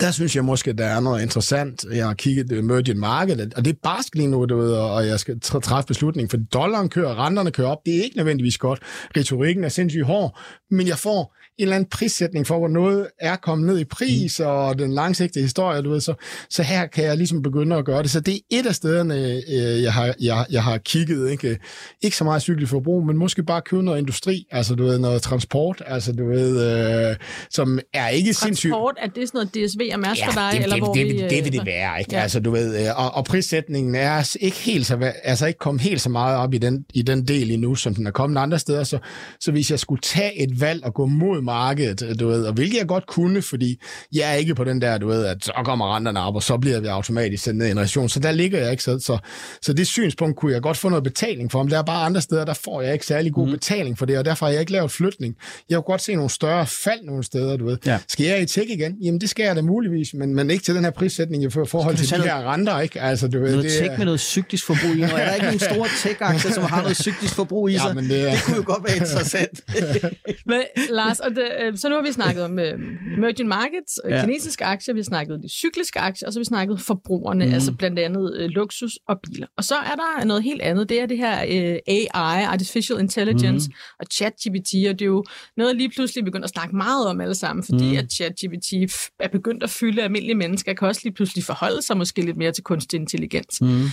[0.01, 1.85] der synes jeg måske, der er noget interessant.
[1.93, 5.07] Jeg har kigget øh, emerging market, og det er barsk lige nu, du ved, og
[5.07, 7.79] jeg skal træffe beslutning, for dollaren kører, renterne kører op.
[7.87, 8.81] Det er ikke nødvendigvis godt.
[9.16, 10.39] Retorikken er sindssygt hård,
[10.71, 14.40] men jeg får en eller anden prissætning for, hvor noget er kommet ned i pris,
[14.40, 14.46] mm.
[14.46, 16.14] og den langsigtede historie, du ved, så,
[16.50, 18.11] så her kan jeg ligesom begynde at gøre det.
[18.11, 21.30] Så det er et af stederne, øh, jeg, har, jeg, jeg har kigget.
[21.30, 21.59] Ikke,
[22.02, 25.82] ikke så meget cykelforbrug, men måske bare købe noget industri, altså du ved, noget transport,
[25.86, 27.16] altså du ved, øh,
[27.50, 28.72] som er ikke transport, sindssygt...
[28.72, 30.50] Transport, er det sådan noget DSV og Mærsk ja, for dig?
[30.52, 32.14] Det, eller det, hvor det, vi, det, det vil det øh, være, ikke?
[32.14, 32.20] Ja.
[32.20, 36.00] Altså, du ved, øh, og, og prissætningen er ikke helt så, altså ikke kommet helt
[36.00, 38.84] så meget op i den, i den del endnu, som den er kommet andre steder.
[38.84, 38.98] Så,
[39.40, 42.78] så hvis jeg skulle tage et valg og gå mod markedet, du ved, og hvilket
[42.78, 43.80] jeg godt kunne, fordi
[44.14, 46.57] jeg er ikke på den der, du ved, at så kommer renterne op, og så
[46.59, 48.09] bliver vi automatisk sendt ned i en relation.
[48.09, 48.82] Så der ligger jeg ikke.
[48.82, 49.18] Så, så,
[49.62, 52.20] så det synspunkt kunne jeg godt få noget betaling for, men der er bare andre
[52.20, 53.53] steder, der får jeg ikke særlig god mm.
[53.53, 55.34] betaling for det, og derfor har jeg ikke lavet flytning.
[55.70, 57.78] Jeg kunne godt se nogle større fald nogle steder, du ved.
[57.86, 57.99] Ja.
[58.09, 58.96] Skal jeg i tech igen?
[59.03, 61.96] Jamen, det skal jeg da muligvis, men, men ikke til den her prissætning i forhold
[61.96, 63.01] til de her renter, ikke?
[63.01, 65.46] Altså, du ved, Noget det tech med noget cyklisk forbrug i, og er der ikke
[65.46, 67.94] nogen store tech-aktier, som har noget cyklisk forbrug i Ja, sig?
[67.94, 69.61] men det er- det kunne jo godt være interessant.
[70.46, 72.72] Men, Lars, og det, øh, så nu har vi snakket om øh,
[73.16, 74.20] emerging markets, øh, Ja.
[74.24, 77.53] kinesiske aktier, vi har snakket de cykliske aktier, og så har vi snakket forbrugerne, mm.
[77.53, 79.47] altså blandt andet øh, luksus og biler.
[79.57, 83.68] Og så er der noget helt andet, det er det her øh, AI, Artificial Intelligence,
[83.68, 83.74] mm.
[84.01, 85.24] og ChatGPT, og det er jo
[85.57, 87.99] noget lige pludselig begyndt at snakke meget om alle sammen, fordi mm.
[87.99, 88.72] at ChatGPT
[89.20, 92.53] er begyndt at fylde almindelige mennesker, kan også lige pludselig forholde sig måske lidt mere
[92.53, 93.61] til kunstig intelligens.
[93.61, 93.84] Mm.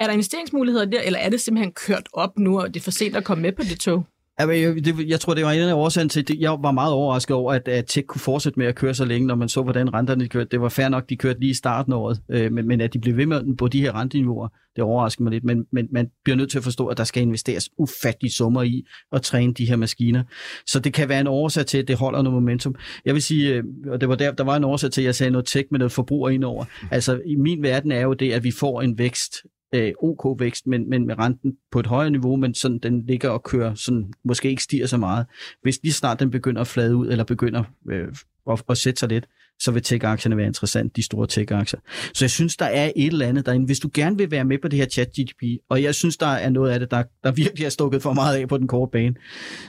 [0.00, 2.90] Er der investeringsmuligheder der, eller er det simpelthen kørt op nu, og det er for
[2.90, 4.06] sent at komme med på det tog?
[4.38, 7.36] Jeg, det, jeg tror, det var en af årsagen til, at jeg var meget overrasket
[7.36, 9.94] over, at, at tech kunne fortsætte med at køre så længe, når man så, hvordan
[9.94, 10.48] renterne kørte.
[10.50, 12.92] Det var fair nok, de kørte lige i starten af året, øh, men, men at
[12.92, 15.44] de blev ved med på de her renteniveauer, det overrasker mig lidt.
[15.44, 18.84] Men, men man bliver nødt til at forstå, at der skal investeres ufattelige summer i
[19.12, 20.22] at træne de her maskiner.
[20.66, 22.74] Så det kan være en årsag til, at det holder noget momentum.
[23.04, 25.14] Jeg vil sige, øh, og det var der, der var en årsag til, at jeg
[25.14, 26.64] sagde noget tech med noget forbrug indover.
[26.90, 29.34] Altså, i min verden er jo det, at vi får en vækst,
[29.74, 33.28] øh, OK vækst, men, men med renten på et højere niveau, men sådan, den ligger
[33.28, 35.26] og kører, sådan, måske ikke stiger så meget.
[35.62, 38.08] Hvis lige snart den begynder at flade ud, eller begynder øh,
[38.50, 39.26] at, at sætte sig lidt,
[39.60, 41.80] så vil tech-aktierne være interessant, de store tech-aktier.
[42.14, 43.66] Så jeg synes, der er et eller andet derinde.
[43.66, 46.50] Hvis du gerne vil være med på det her chat-GDP, og jeg synes, der er
[46.50, 49.14] noget af det, der, der virkelig er stukket for meget af på den korte bane,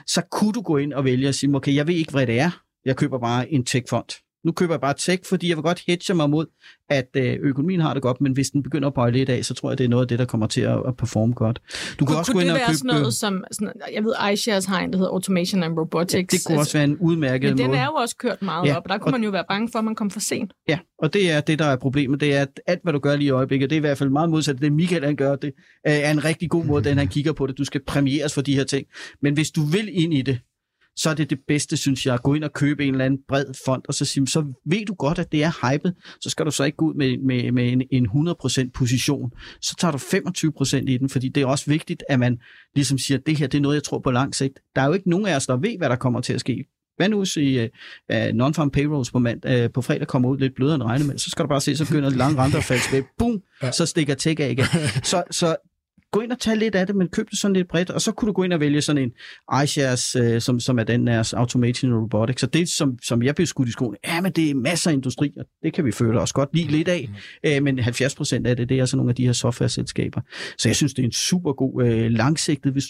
[0.07, 2.39] så kunne du gå ind og vælge og sige, okay, jeg ved ikke, hvad det
[2.39, 2.61] er.
[2.85, 4.28] Jeg køber bare en tech-fond.
[4.45, 6.45] Nu køber jeg bare tech, fordi jeg vil godt hedge mig mod,
[6.89, 9.53] at øh, økonomien har det godt, men hvis den begynder at bøje lidt af, så
[9.53, 11.59] tror jeg, det er noget af det, der kommer til at, performe godt.
[11.99, 12.77] Du kan Kunne, også kunne gå ind det og være købe...
[12.77, 16.13] sådan noget som, sådan, jeg ved, iShares har en, der hedder Automation and Robotics.
[16.13, 17.79] ja, det kunne også være en udmærket Men den måde.
[17.79, 19.69] er jo også kørt meget Ja, op, og der kunne og- man jo være bange
[19.71, 20.51] for, at man kom for sent.
[20.69, 22.19] Ja, og det er det, der er problemet.
[22.19, 24.09] Det er, at alt, hvad du gør lige i øjeblikket, det er i hvert fald
[24.09, 25.35] meget modsat det, Michael han gør.
[25.35, 25.47] Det
[25.87, 27.57] øh, er en rigtig god måde, den han kigger på det.
[27.57, 28.87] Du skal premieres for de her ting.
[29.21, 30.39] Men hvis du vil ind i det,
[31.01, 33.19] så er det det bedste, synes jeg, at gå ind og købe en eller anden
[33.27, 36.45] bred fond, og så sige, så ved du godt, at det er hypet, så skal
[36.45, 39.31] du så ikke gå ud med, med, med en, en 100% position.
[39.61, 42.37] Så tager du 25% i den, fordi det er også vigtigt, at man
[42.75, 44.59] ligesom siger, at det her det er noget, jeg tror på lang sigt.
[44.75, 46.65] Der er jo ikke nogen af os, der ved, hvad der kommer til at ske.
[46.97, 47.63] Hvad nu hvis uh,
[48.15, 51.29] non-farm payrolls på, mand, uh, på fredag kommer ud lidt blødere end regnet med, så
[51.29, 53.03] skal du bare se, så begynder de lange renter at falde tilbage.
[53.17, 53.71] Boom, Ja.
[53.71, 54.65] så stikker tech af igen.
[55.03, 55.55] Så, så
[56.11, 58.11] gå ind og tage lidt af det, men køb det sådan lidt bredt, og så
[58.11, 59.11] kunne du gå ind og vælge sådan en
[59.63, 62.41] iShares, øh, som, som er den deres Automation Robotics.
[62.41, 64.93] Så det, som, som jeg blev skudt i skoen, ja, men det er masser af
[64.93, 67.09] industri, og det kan vi føle os godt lide lidt af,
[67.45, 70.21] øh, men 70 procent af det, det er altså nogle af de her software-selskaber.
[70.57, 72.85] Så jeg synes, det er en super god øh, langsigtet hvis,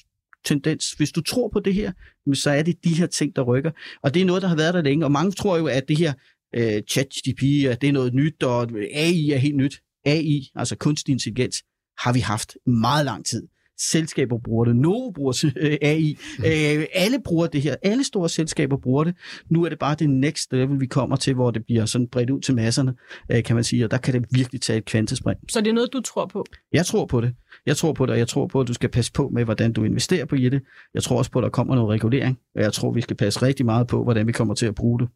[0.45, 0.91] tendens.
[0.91, 1.91] Hvis du tror på det her,
[2.33, 3.71] så er det de her ting, der rykker.
[4.03, 5.97] Og det er noget, der har været der længe, og mange tror jo, at det
[5.97, 6.13] her
[6.55, 9.81] øh, ChatGPT, at det er noget nyt, og AI er helt nyt.
[10.05, 11.63] AI, altså kunstig intelligens,
[11.99, 13.47] har vi haft meget lang tid.
[13.81, 14.75] Selskaber bruger det.
[14.75, 16.17] Novo bruger øh, AI.
[16.45, 17.75] Øh, alle bruger det her.
[17.81, 19.15] Alle store selskaber bruger det.
[19.49, 22.29] Nu er det bare det next level, vi kommer til, hvor det bliver sådan bredt
[22.29, 22.93] ud til masserne,
[23.31, 23.85] øh, kan man sige.
[23.85, 25.39] Og der kan det virkelig tage et kvantespring.
[25.49, 26.45] Så det er noget, du tror på.
[26.73, 27.33] Jeg tror på det.
[27.65, 29.73] Jeg tror på det, og jeg tror på, at du skal passe på med, hvordan
[29.73, 30.61] du investerer på i det.
[30.93, 32.37] Jeg tror også på, at der kommer noget regulering.
[32.55, 34.99] Og jeg tror, vi skal passe rigtig meget på, hvordan vi kommer til at bruge
[34.99, 35.09] det.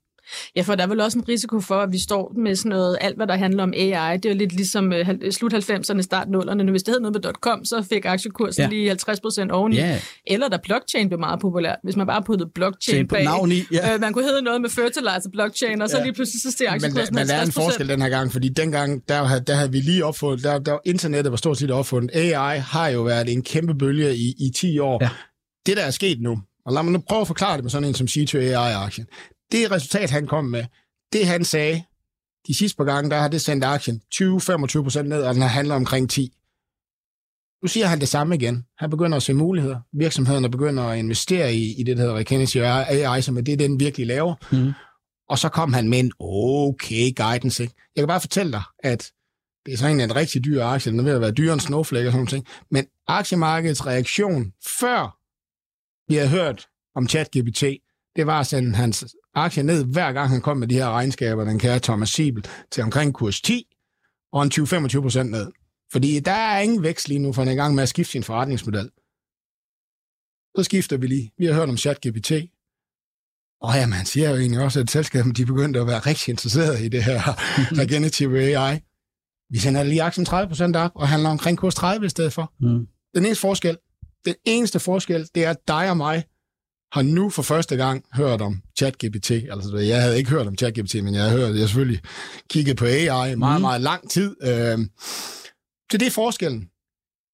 [0.55, 2.97] Ja, for der er vel også en risiko for, at vi står med sådan noget,
[3.01, 4.17] alt hvad der handler om AI.
[4.17, 6.69] Det er jo lidt ligesom øh, slut 90'erne, start 0'erne.
[6.71, 8.69] Hvis det hed noget med .com, så fik aktiekursen Ja.
[8.69, 9.75] lige 50 procent oveni.
[9.75, 9.99] Ja.
[10.27, 11.77] Eller da blockchain blev meget populært.
[11.83, 13.23] Hvis man bare puttede blockchain på bag.
[13.23, 13.93] navn i, ja.
[13.93, 16.03] Øh, man kunne hedde noget med fertilizer blockchain, og så Ja.
[16.03, 18.09] lige pludselig så steg Men, aktiekursen der, men der er en 50 forskel den her
[18.09, 21.57] gang, fordi dengang, der, havde, der havde vi lige opfundet, der, der internettet var stort
[21.57, 22.11] set opfundet.
[22.15, 24.97] AI har jo været en kæmpe bølge i, i 10 år.
[25.03, 25.09] Ja.
[25.65, 27.87] Det, der er sket nu, og lad mig nu prøve at forklare det med sådan
[27.87, 29.05] en som C2 AI-aktien.
[29.53, 30.65] Det resultat, han kom med,
[31.13, 31.83] det han sagde,
[32.47, 35.49] de sidste par gange, der har det sendt aktien 20-25 procent ned, og den har
[35.49, 36.33] handlet omkring 10.
[37.61, 38.65] Nu siger han det samme igen.
[38.77, 39.79] Han begynder at se muligheder.
[39.93, 43.79] Virksomhederne begynder at investere i, i det, der hedder Recognitive AI, som er det, den
[43.79, 44.35] virkelig laver.
[44.51, 44.73] Mhm.
[45.29, 47.63] Og så kom han med en okay guidance.
[47.63, 47.75] Ikke?
[47.95, 49.11] Jeg kan bare fortælle dig, at
[49.65, 50.91] det er så egentlig en rigtig dyr aktie.
[50.91, 52.47] Den er ved at være dyrere end Snowflake og sådan noget.
[52.71, 55.17] Men aktiemarkedets reaktion, før
[56.11, 57.63] vi har hørt om ChatGPT,
[58.15, 61.43] det var at sende hans aktie ned, hver gang han kom med de her regnskaber,
[61.43, 63.75] den kære Thomas Siebel, til omkring kurs 10
[64.33, 65.51] og en 20-25 procent ned.
[65.91, 68.11] Fordi der er ingen vækst lige nu, for han er i gang med at skifte
[68.11, 68.89] sin forretningsmodel.
[70.57, 71.31] Så skifter vi lige.
[71.37, 72.31] Vi har hørt om ChatGPT.
[73.61, 76.85] Og ja, man siger jo egentlig også, at selskabet de begyndte at være rigtig interesserede
[76.85, 77.21] i det her
[77.81, 78.79] regenerative AI.
[79.49, 82.53] Vi sender lige aktien 30% op og handler omkring kurs 30 i stedet for.
[82.59, 82.87] Mm.
[83.15, 83.77] Den eneste forskel,
[84.25, 86.23] den eneste forskel, det er, at dig og mig
[86.93, 89.31] har nu for første gang hørt om ChatGPT.
[89.31, 92.01] Altså, jeg havde ikke hørt om ChatGPT, men jeg har hørt, jeg selvfølgelig
[92.49, 93.61] kigget på AI meget, mm.
[93.61, 94.35] meget lang tid.
[94.43, 94.77] Øh,
[95.91, 96.69] så det er forskellen.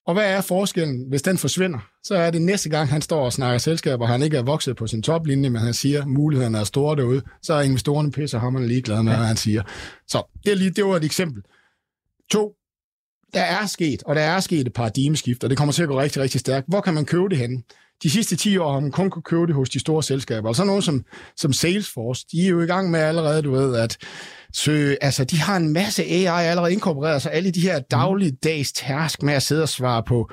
[0.07, 1.79] Og hvad er forskellen, hvis den forsvinder?
[2.03, 4.75] Så er det næste gang, han står og snakker selskaber, og han ikke er vokset
[4.75, 8.39] på sin toplinje, men han siger, at mulighederne er store derude, så er investorerne pisser
[8.39, 9.17] ham ligeglade med, ja.
[9.17, 9.63] hvad han siger.
[10.07, 11.43] Så det, er lige, det var et eksempel.
[12.31, 12.53] To,
[13.33, 15.99] der er sket, og der er sket et paradigmeskift, og det kommer til at gå
[15.99, 16.67] rigtig, rigtig stærkt.
[16.67, 17.63] Hvor kan man købe det henne?
[18.03, 20.49] De sidste 10 år har man kun kunne købe det hos de store selskaber.
[20.49, 21.03] Og så noget som,
[21.37, 23.97] som Salesforce, de er jo i gang med allerede, du ved, at
[24.53, 29.23] søge, altså de har en masse AI allerede inkorporeret, så alle de her dagligdags task
[29.23, 30.29] med at sidde og svare på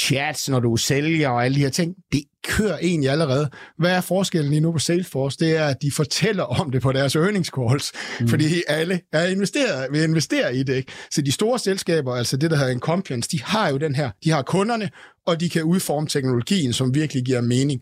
[0.00, 3.50] chats, når du sælger og alle de her ting, det kører egentlig allerede.
[3.78, 5.38] Hvad er forskellen lige nu på Salesforce?
[5.38, 8.28] Det er, at de fortæller om det på deres earnings calls, mm.
[8.28, 10.74] fordi alle er investeret, vil investere i det.
[10.74, 10.92] Ikke?
[11.10, 14.10] Så de store selskaber, altså det, der hedder en compliance, de har jo den her,
[14.24, 14.90] de har kunderne,
[15.26, 17.80] og de kan udforme teknologien, som virkelig giver mening.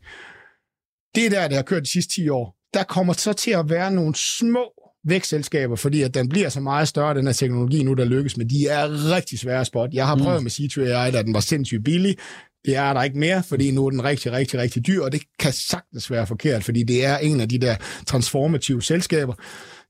[1.15, 2.57] Det er der, det har kørt de sidste 10 år.
[2.75, 4.73] Der kommer så til at være nogle små
[5.07, 8.47] vækstselskaber, fordi at den bliver så meget større, den her teknologi nu, der lykkes med.
[8.47, 9.97] De er rigtig svære at spotte.
[9.97, 10.45] Jeg har prøvet mm.
[10.45, 12.17] med C2AI, da den var sindssygt billig.
[12.65, 15.23] Det er der ikke mere, fordi nu er den rigtig, rigtig, rigtig dyr, og det
[15.39, 17.77] kan sagtens være forkert, fordi det er en af de der
[18.07, 19.35] transformative selskaber.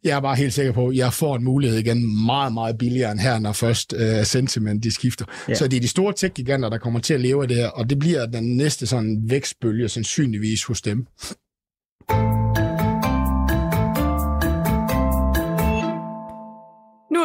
[0.05, 3.13] Jeg er bare helt sikker på, at jeg får en mulighed igen meget, meget billigere
[3.13, 5.25] end her, når først uh, sentiment de skifter.
[5.49, 5.55] Ja.
[5.55, 7.91] Så det er de store tech-giganter, der kommer til at leve af det her, og
[7.91, 11.07] det bliver den næste sådan vækstbølge sandsynligvis hos dem.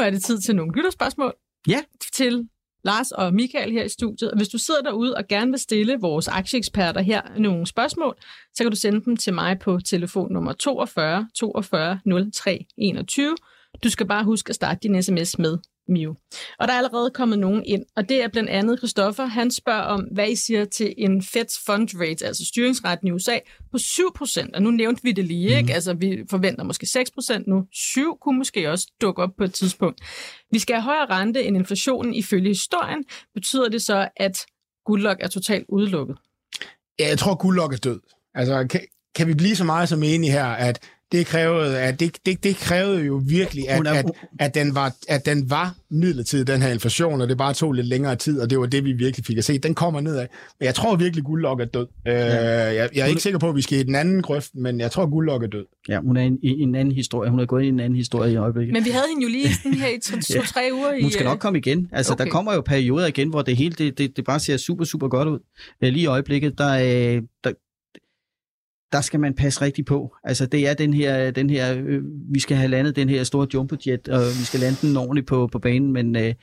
[0.01, 1.33] Er det tid til nogle lytterspørgsmål.
[1.67, 1.81] Ja.
[2.13, 2.47] Til
[2.83, 4.31] Lars og Michael her i studiet.
[4.31, 8.15] Og hvis du sidder derude og gerne vil stille vores aktieeksperter her nogle spørgsmål,
[8.53, 11.99] så kan du sende dem til mig på telefon nummer 42 42
[12.33, 13.35] 03 21.
[13.83, 15.57] Du skal bare huske at starte din sms med
[15.91, 16.15] Miu.
[16.59, 19.25] Og der er allerede kommet nogen ind, og det er blandt andet Christoffer.
[19.25, 23.37] Han spørger om, hvad I siger til en Feds fund rate, altså styringsretten i USA,
[23.71, 24.49] på 7%.
[24.53, 25.57] Og nu nævnte vi det lige, mm.
[25.57, 25.63] ikke?
[25.63, 25.73] Mhm.
[25.73, 26.87] Altså, vi forventer måske
[27.39, 27.65] 6% nu.
[27.71, 30.01] 7 kunne måske også dukke op på et tidspunkt.
[30.51, 33.03] Vi skal have højere rente end inflationen ifølge historien.
[33.33, 34.45] Betyder det så, at
[34.85, 36.17] Goodluck er totalt udelukket?
[36.99, 37.99] Ja, jeg tror, Goodluck er død.
[38.33, 38.81] Altså, kan,
[39.15, 40.79] kan vi blive så meget som enige her, at
[41.11, 44.05] det krævede, at det, det, det krævede jo virkelig, at, at,
[44.39, 47.87] at, den var, at den var midlertidig, den her inflation, og det bare tog lidt
[47.87, 49.57] længere tid, og det var det, vi virkelig fik at se.
[49.57, 50.27] Den kommer nedad.
[50.59, 51.87] Men jeg tror virkelig, Guldlok er død.
[52.07, 54.79] Øh, jeg, jeg er ikke sikker på, at vi skal i den anden grøft, men
[54.79, 55.65] jeg tror, Guldlok er død.
[55.89, 57.29] Ja, hun er i en, en anden historie.
[57.29, 58.73] Hun er gået i en anden historie i øjeblikket.
[58.73, 60.93] Men vi havde hende jo lige sådan her i to-tre to, uger.
[60.93, 61.89] I, hun skal nok komme igen.
[61.91, 62.25] Altså, okay.
[62.25, 65.07] der kommer jo perioder igen, hvor det hele det, det, det bare ser super, super
[65.07, 65.39] godt ud.
[65.81, 66.73] Lige i øjeblikket, der,
[67.43, 67.51] der,
[68.91, 70.15] der skal man passe rigtig på.
[70.23, 72.01] Altså det er den her, den her øh,
[72.33, 75.47] vi skal have landet den her store jumbojet, og vi skal lande den ordentligt på,
[75.51, 76.33] på banen, men øh,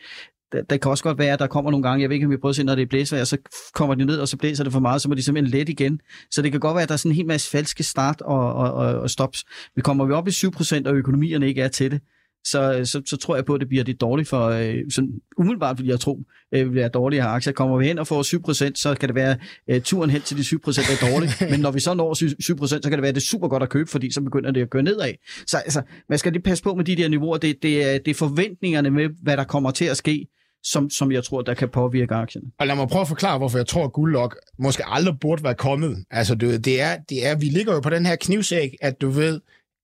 [0.53, 2.31] der, der kan også godt være, at der kommer nogle gange, jeg ved ikke, om
[2.31, 3.37] vi prøver at se, når det blæser, og så
[3.75, 6.01] kommer det ned, og så blæser det for meget, så må de simpelthen let igen.
[6.31, 8.55] Så det kan godt være, at der er sådan en hel masse falske start og,
[8.55, 9.45] og, og, og stops.
[9.77, 12.01] Vi kommer vi op i 7%, og økonomierne ikke er til det,
[12.45, 15.79] så, så, så tror jeg på, at det bliver det dårligt for, øh, sådan, umiddelbart
[15.79, 16.23] vil jeg tro,
[16.55, 17.53] øh, vil være dårlige her aktier.
[17.53, 18.23] Kommer vi hen og får
[18.69, 19.37] 7%, så kan det være
[19.69, 20.47] øh, turen hen til de 7%
[20.93, 23.27] er dårligt, men når vi så når 7%, så kan det være, at det er
[23.27, 25.13] super godt at købe, fordi så begynder det at gå nedad.
[25.47, 27.37] Så altså, man skal lige passe på med de der niveauer.
[27.37, 30.27] Det, det, er, det er forventningerne med, hvad der kommer til at ske,
[30.63, 32.47] som, som jeg tror, der kan påvirke aktierne.
[32.59, 35.55] Og lad mig prøve at forklare, hvorfor jeg tror, at Guldlok måske aldrig burde være
[35.55, 36.05] kommet.
[36.11, 39.11] Altså, det, det, er, det er, vi ligger jo på den her knivsæk, at du
[39.11, 39.41] ved,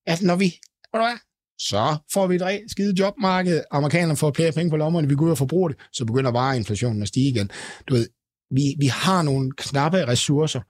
[0.06, 0.54] at når vi,
[1.58, 5.30] så får vi et skide jobmarked, amerikanerne får flere penge på lommerne, vi går ud
[5.30, 7.50] og forbruger det, så begynder vareinflationen at stige igen.
[7.88, 8.06] Du ved,
[8.50, 10.60] vi, vi har nogle knappe ressourcer,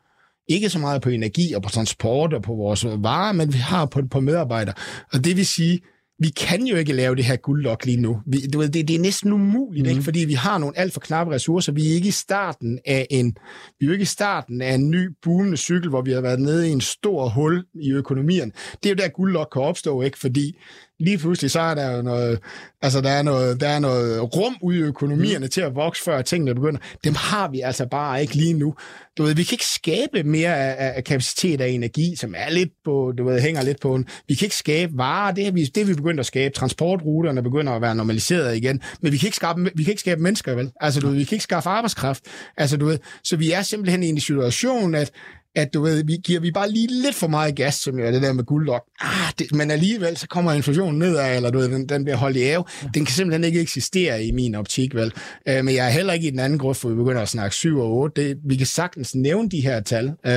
[0.49, 3.87] ikke så meget på energi og på transport og på vores varer, men vi har
[3.87, 4.75] på, på medarbejdere.
[5.13, 5.81] Og det vil sige,
[6.19, 8.21] vi kan jo ikke lave det her guldlok lige nu.
[8.27, 9.89] Vi, du ved, det, det er næsten umuligt, mm.
[9.89, 9.99] ikke?
[9.99, 10.05] Mhm.
[10.05, 11.73] fordi vi har nogle alt for knappe ressourcer.
[11.73, 13.37] Vi er ikke i starten af en,
[13.81, 16.69] vi er ikke i starten af en ny boomende cykel, hvor vi har været nede
[16.69, 18.53] i en stor hul i økonomien.
[18.83, 20.19] Det er jo der guldlok kan opstå, ikke?
[20.19, 20.57] fordi
[21.05, 22.39] lige pludselig så er der jo noget,
[22.83, 25.51] altså der er noget, der er noget rum ude i økonomierne mm.
[25.51, 26.81] til at vokse, før tingene begynder.
[27.05, 28.75] Dem har vi altså bare ikke lige nu.
[29.19, 32.71] Du ved, vi kan ikke skabe mere af, af kapacitet af energi, som er lidt
[32.85, 34.07] på, du ved, hænger lidt på en.
[34.29, 36.55] Vi kan ikke skabe varer, det har vi, det har vi begyndt at skabe.
[36.55, 40.23] Transportruterne begynder at være normaliseret igen, men vi kan ikke skabe, vi kan ikke skabe
[40.23, 40.71] mennesker, vel?
[40.81, 42.25] Altså, du ved, vi kan ikke skaffe arbejdskraft.
[42.57, 45.11] Altså, du ved, så vi er simpelthen i en situation, at
[45.57, 48.23] at du ved, vi giver vi bare lige lidt for meget gas, som er det
[48.23, 48.83] der med gulddok.
[49.01, 52.37] Ah, det, men alligevel, så kommer inflationen nedad, eller du ved, den, den bliver holdt
[52.37, 52.65] i ave.
[52.95, 55.13] Den kan simpelthen ikke eksistere i min optik, vel?
[55.51, 57.57] Uh, men jeg er heller ikke i den anden gruppe, hvor vi begynder at snakke
[57.57, 58.23] 7 og 8.
[58.23, 60.33] Det, vi kan sagtens nævne de her tal, uh,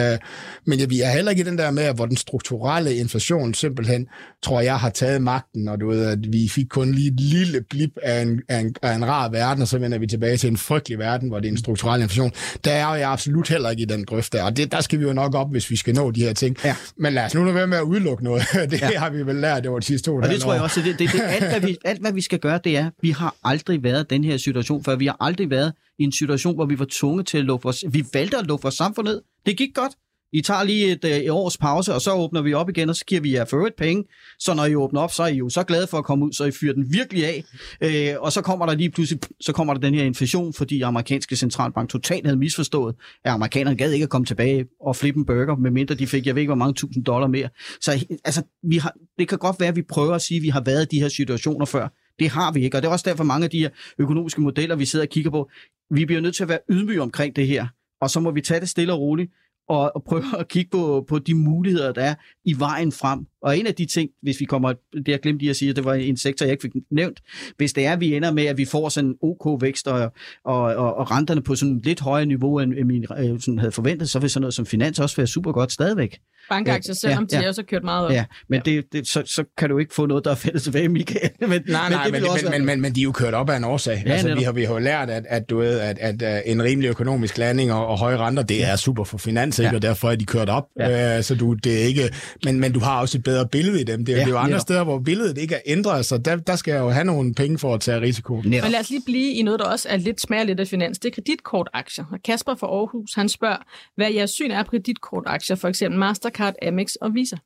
[0.65, 4.07] men jeg, vi er heller ikke i den der med, hvor den strukturelle inflation simpelthen,
[4.43, 7.61] tror jeg, har taget magten, og du ved, at vi fik kun lige et lille
[7.69, 10.49] blip af en, af en, af en rar verden, og så vender vi tilbage til
[10.49, 12.31] en frygtelig verden, hvor det er en strukturel inflation.
[12.65, 15.06] Der er jeg absolut heller ikke i den grøft der, og det, der skal vi
[15.07, 16.57] jo nok op, hvis vi skal nå de her ting.
[16.63, 16.75] Ja.
[16.97, 18.43] Men lad os nu være med at udelukke noget.
[18.71, 18.99] det ja.
[18.99, 21.11] har vi vel lært over de sidste to Og det tror jeg også, det, det,
[21.11, 24.03] det, alt, hvad vi, alt hvad vi skal gøre, det er, vi har aldrig været
[24.03, 24.95] i den her situation før.
[24.95, 27.83] Vi har aldrig været i en situation, hvor vi var tvunget til at lukke vores...
[27.89, 29.21] Vi valgte at lukke vores samfund ned.
[29.45, 29.93] Det gik godt.
[30.37, 32.95] I tager lige et, øh, et års pause, og så åbner vi op igen, og
[32.95, 34.03] så giver vi jer for et penge.
[34.39, 36.31] Så når I åbner op, så er I jo så glade for at komme ud,
[36.33, 37.43] så I fyrer den virkelig af.
[37.81, 41.35] Øh, og så kommer der lige pludselig, så kommer der den her inflation, fordi amerikanske
[41.35, 45.55] centralbank totalt havde misforstået, at amerikanerne gad ikke at komme tilbage og flippe en burger,
[45.55, 47.49] medmindre de fik, jeg ved ikke, hvor mange tusind dollar mere.
[47.81, 50.49] Så altså, vi har, det kan godt være, at vi prøver at sige, at vi
[50.49, 51.87] har været i de her situationer før.
[52.19, 54.75] Det har vi ikke, og det er også derfor mange af de her økonomiske modeller,
[54.75, 55.49] vi sidder og kigger på,
[55.91, 57.67] vi bliver nødt til at være ydmyge omkring det her,
[58.01, 59.31] og så må vi tage det stille og roligt
[59.67, 62.15] og, og prøve at kigge på, på de muligheder, der er
[62.45, 63.25] i vejen frem.
[63.41, 65.85] Og en af de ting, hvis vi kommer, det jeg glemte lige at sige, det
[65.85, 67.21] var en sektor, jeg ikke fik nævnt,
[67.57, 70.13] hvis det er, at vi ender med, at vi får sådan en OK vækst og,
[70.45, 74.09] og, og, og renterne på sådan lidt højere niveau, end vi øh, sådan havde forventet,
[74.09, 76.19] så vil sådan noget som finans også være super godt stadigvæk.
[76.49, 77.47] Bankaktier, selvom ja, de ja.
[77.47, 78.11] også har kørt meget op.
[78.11, 78.71] Ja, men ja.
[78.71, 81.29] Det, det, så, så kan du ikke få noget, der er fælles tilbage, Michael.
[81.39, 83.63] men, nej, nej, men, men, men, men, men de er jo kørt op af en
[83.63, 84.03] årsag.
[84.05, 86.63] Ja, altså, vi har, vi har lært, at, at, du ved, at, at, at en
[86.63, 89.69] rimelig økonomisk landing og, og høje renter, det er super for finans, ikke?
[89.69, 89.75] Ja.
[89.75, 90.65] og derfor er de kørt op.
[90.79, 91.17] Ja.
[91.17, 92.09] Øh, så du, det er ikke,
[92.45, 94.05] men, men du har også et bedre billede i dem.
[94.05, 94.61] Det, ja, det er jo andre netop.
[94.61, 97.57] steder, hvor billedet ikke er ændret, så der, der skal jeg jo have nogle penge
[97.57, 98.35] for at tage risiko.
[98.35, 98.63] Netop.
[98.63, 100.99] Men lad os lige blive i noget, der også er lidt smager lidt af finans.
[100.99, 102.05] Det er kreditkortaktier.
[102.11, 103.57] Og Kasper fra Aarhus, han spørger,
[103.95, 107.37] hvad jeres syn er på kreditkortaktier, for eksempel Mastercard, Amex og Visa?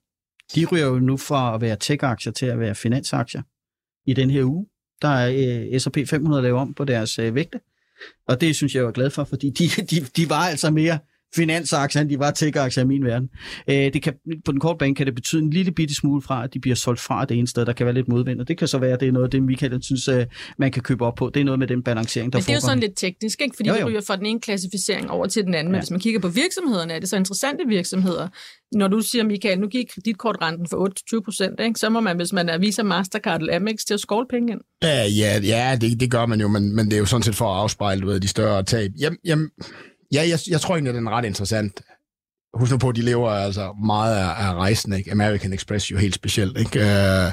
[0.56, 3.42] De ryger jo nu fra at være tech-aktier til at være finansaktier
[4.06, 4.66] i den her uge.
[5.02, 7.60] Der er S&P 500 lavet om på deres uh, vægte,
[8.28, 11.00] og det synes jeg er glad for, fordi de, de, de var altså mere
[11.36, 13.30] finansaktier, end de var tech-aktier i min verden.
[13.68, 14.14] Øh, det kan,
[14.46, 16.76] på den korte bane kan det betyde en lille bitte smule fra, at de bliver
[16.76, 18.94] solgt fra det ene sted, der kan være lidt modvind, og det kan så være,
[18.94, 20.26] at det er noget af det, Michael synes, øh,
[20.58, 21.32] man kan købe op på.
[21.34, 23.56] Det er noget med den balancering, der Men det er jo sådan lidt teknisk, ikke?
[23.56, 23.80] fordi jo, jo.
[23.80, 25.72] det ryger fra den ene klassificering over til den anden.
[25.72, 25.72] Ja.
[25.72, 28.28] Men hvis man kigger på virksomhederne, er det så interessante virksomheder.
[28.72, 32.50] Når du siger, Michael, nu giver kreditkortrenten for 28 procent, så må man, hvis man
[32.50, 34.62] er Visa, Mastercard eller Amex, til at skåle penge ind.
[34.84, 37.36] Ja, ja, ja det, det gør man jo, men, men det er jo sådan set
[37.36, 38.92] for at afspejle ved, de større tab.
[39.00, 39.50] Jamen, jamen,
[40.12, 41.82] Ja, jeg, jeg tror egentlig, at den er ret interessant.
[42.54, 45.12] Husk nu på, at de lever altså meget af, af rejsen, ikke?
[45.12, 46.80] American Express jo helt specielt, ikke?
[46.80, 47.32] Uh,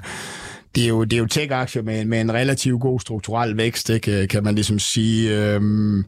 [0.79, 4.27] det er jo, det er jo tech-aktier med, med en relativt god strukturel vækst, ikke?
[4.27, 5.37] kan man ligesom sige.
[5.37, 6.05] Øhm,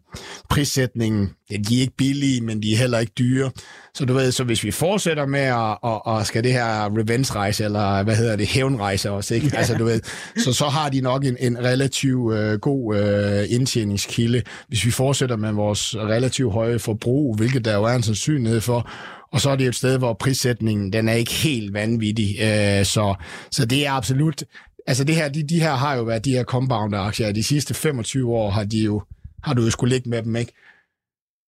[0.50, 3.50] prissætningen, ja, de er ikke billige, men de er heller ikke dyre.
[3.94, 7.64] Så du ved, så hvis vi fortsætter med at, at, at skal det her revenge-rejse,
[7.64, 9.50] eller hvad hedder det, hævnrejse også, ikke?
[9.52, 9.58] Ja.
[9.58, 10.00] Altså, du ved,
[10.36, 15.36] så, så har de nok en, en relativt øh, god øh, indtjeningskilde, hvis vi fortsætter
[15.36, 18.90] med vores relativt høje forbrug, hvilket der jo er en sandsynlighed for,
[19.32, 22.36] og så er det et sted, hvor prissætningen den er ikke helt vanvittig.
[22.40, 23.14] Øh, så,
[23.50, 24.44] så det er absolut...
[24.86, 27.32] Altså det her, de, de her har jo været de her compounder-aktier.
[27.32, 29.02] De sidste 25 år har de jo
[29.42, 30.52] har du jo skulle ligge med dem, ikke?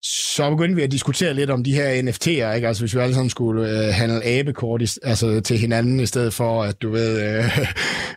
[0.04, 2.68] Så begyndte vi at diskutere lidt om de her NFT'er, ikke?
[2.68, 6.34] Altså hvis vi alle sammen skulle øh, handle abekort i, altså, til hinanden, i stedet
[6.34, 7.58] for at du ved, øh,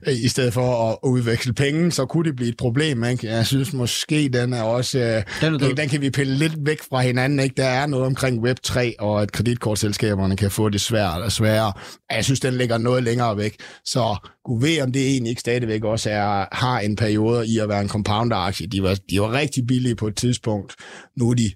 [0.26, 3.28] i stedet for at udveksle penge, så kunne det blive et problem, ikke?
[3.28, 6.54] Jeg synes måske, den er også, øh, den, er den, den kan vi pille lidt
[6.66, 7.54] væk fra hinanden, ikke?
[7.58, 11.74] Der er noget omkring Web3, og at kreditkortselskaberne kan få det svært og sværere.
[12.12, 13.56] Jeg synes, den ligger noget længere væk.
[13.86, 14.16] Så
[14.46, 17.82] gud ved, om det egentlig ikke stadigvæk også er, har en periode i at være
[17.82, 18.68] en compounder-aktie.
[18.68, 20.76] De var, de var rigtig billige på et tidspunkt.
[21.18, 21.52] Nu er de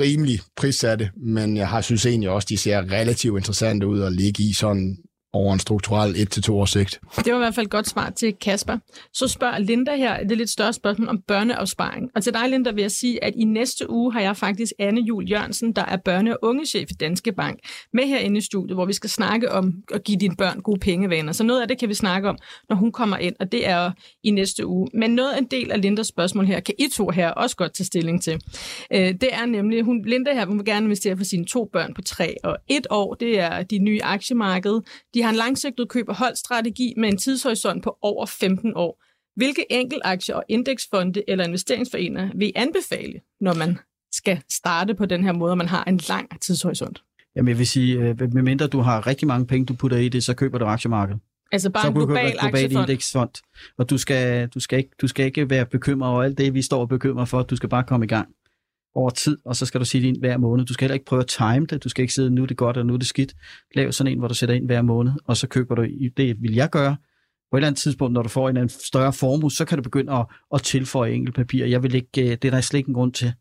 [0.00, 4.42] rimelig prissatte, men jeg har synes egentlig også, de ser relativt interessante ud at ligge
[4.42, 4.98] i sådan
[5.34, 7.00] over en strukturel 1-2 års sigt.
[7.16, 8.78] Det var i hvert fald et godt svar til Kasper.
[9.12, 12.10] Så spørger Linda her, det er lidt større spørgsmål om børneopsparing.
[12.14, 15.00] Og til dig, Linda, vil jeg sige, at i næste uge har jeg faktisk Anne
[15.00, 17.58] Jul Jørgensen, der er børne- og ungechef i Danske Bank,
[17.92, 21.32] med herinde i studiet, hvor vi skal snakke om at give dine børn gode pengevaner.
[21.32, 23.90] Så noget af det kan vi snakke om, når hun kommer ind, og det er
[24.22, 24.88] i næste uge.
[24.94, 27.74] Men noget af en del af Lindas spørgsmål her, kan I to her også godt
[27.74, 28.40] tage stilling til.
[28.92, 31.94] Øh, det er nemlig, hun, Linda her, hun vil gerne investere for sine to børn
[31.94, 33.14] på tre og et år.
[33.14, 34.80] Det er de nye aktiemarked.
[35.14, 39.02] De har en langsigtet køb- og holdstrategi med en tidshorisont på over 15 år.
[39.36, 43.78] Hvilke enkeltaktier og indeksfonde eller investeringsforeninger vil I anbefale, når man
[44.12, 47.02] skal starte på den her måde, og man har en lang tidshorisont?
[47.36, 50.24] Jamen jeg vil sige, øh, medmindre du har rigtig mange penge, du putter i det,
[50.24, 51.20] så køber du aktiemarkedet.
[51.52, 52.88] Altså bare så en global, global aktiefond?
[52.88, 53.30] indeksfond.
[53.78, 56.62] Og du skal, du, skal ikke, du skal ikke være bekymret over alt det, vi
[56.62, 57.42] står og bekymrer for.
[57.42, 58.28] Du skal bare komme i gang
[58.94, 60.64] over tid, og så skal du sige det ind hver måned.
[60.64, 61.84] Du skal heller ikke prøve at time det.
[61.84, 63.34] Du skal ikke sidde, nu er det godt, og nu er det skidt.
[63.74, 65.86] Lav sådan en, hvor du sætter ind hver måned, og så køber du
[66.16, 66.96] det, vil jeg gøre.
[67.50, 69.82] På et eller andet tidspunkt, når du får en, anden større formue, så kan du
[69.82, 71.66] begynde at, at tilføje enkelt papir.
[71.66, 73.32] Jeg vil ikke, øh, det er der slet ikke en grund til.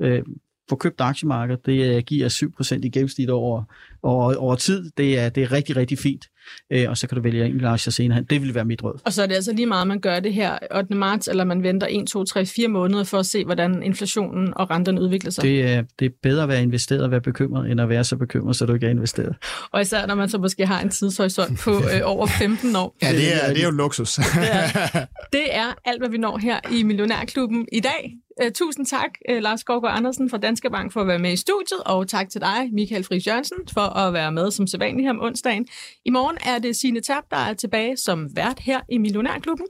[0.00, 0.22] Øh,
[0.68, 3.62] få købt aktiemarkedet, det øh, giver 7% i gennemsnit over,
[4.02, 4.90] over, over tid.
[4.96, 6.26] Det er, det er rigtig, rigtig fint.
[6.72, 8.24] Øh, og så kan du vælge enkelte aktier senere hen.
[8.24, 9.00] Det vil være mit råd.
[9.04, 10.94] Og så er det altså lige meget, man gør det her 8.
[10.94, 14.70] marts, eller man venter 1, 2, 3, 4 måneder for at se, hvordan inflationen og
[14.70, 15.44] renterne udvikler sig.
[15.44, 18.16] Det er, det er bedre at være investeret og være bekymret, end at være så
[18.16, 19.36] bekymret, så du ikke er investeret.
[19.72, 22.96] Og især når man så måske har en tidshorisont på øh, over 15 år.
[23.02, 24.14] Ja, det er, det er jo luksus.
[24.14, 24.66] Det er,
[25.36, 28.14] det er alt, hvad vi når her i Millionærklubben i dag.
[28.42, 31.36] Øh, tusind tak, øh, Lars Skovgaard Andersen fra Danske Bank for at være med i
[31.36, 35.10] studiet, og tak til dig, Michael Friis Jørgensen, for at være med som sædvanlig her
[35.10, 35.66] om onsdagen.
[36.04, 39.66] I morgen er det Signe Tab, der er tilbage som vært her i Millionærklubben.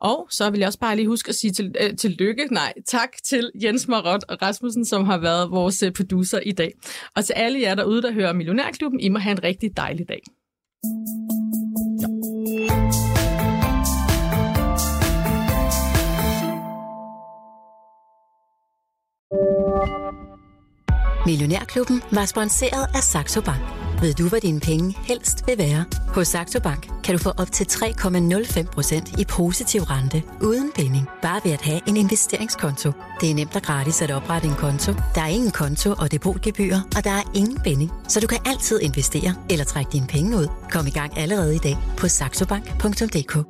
[0.00, 3.08] Og så vil jeg også bare lige huske at sige til, øh, tillykke, nej, tak
[3.24, 6.72] til Jens Marot og Rasmussen, som har været vores øh, producer i dag.
[7.16, 10.22] Og til alle jer derude, der hører Millionærklubben, I må have en rigtig dejlig dag.
[21.26, 23.60] Millionærklubben var sponsoreret af Saxo Bank.
[24.00, 25.84] Ved du, hvor dine penge helst vil være?
[26.08, 31.08] Hos Saxo Bank kan du få op til 3,05% i positiv rente uden binding.
[31.22, 32.92] Bare ved at have en investeringskonto.
[33.20, 34.92] Det er nemt og gratis at oprette en konto.
[35.14, 37.90] Der er ingen konto og depotgebyr, og der er ingen binding.
[38.08, 40.46] Så du kan altid investere eller trække dine penge ud.
[40.70, 43.46] Kom i gang allerede i dag på saxobank.dk.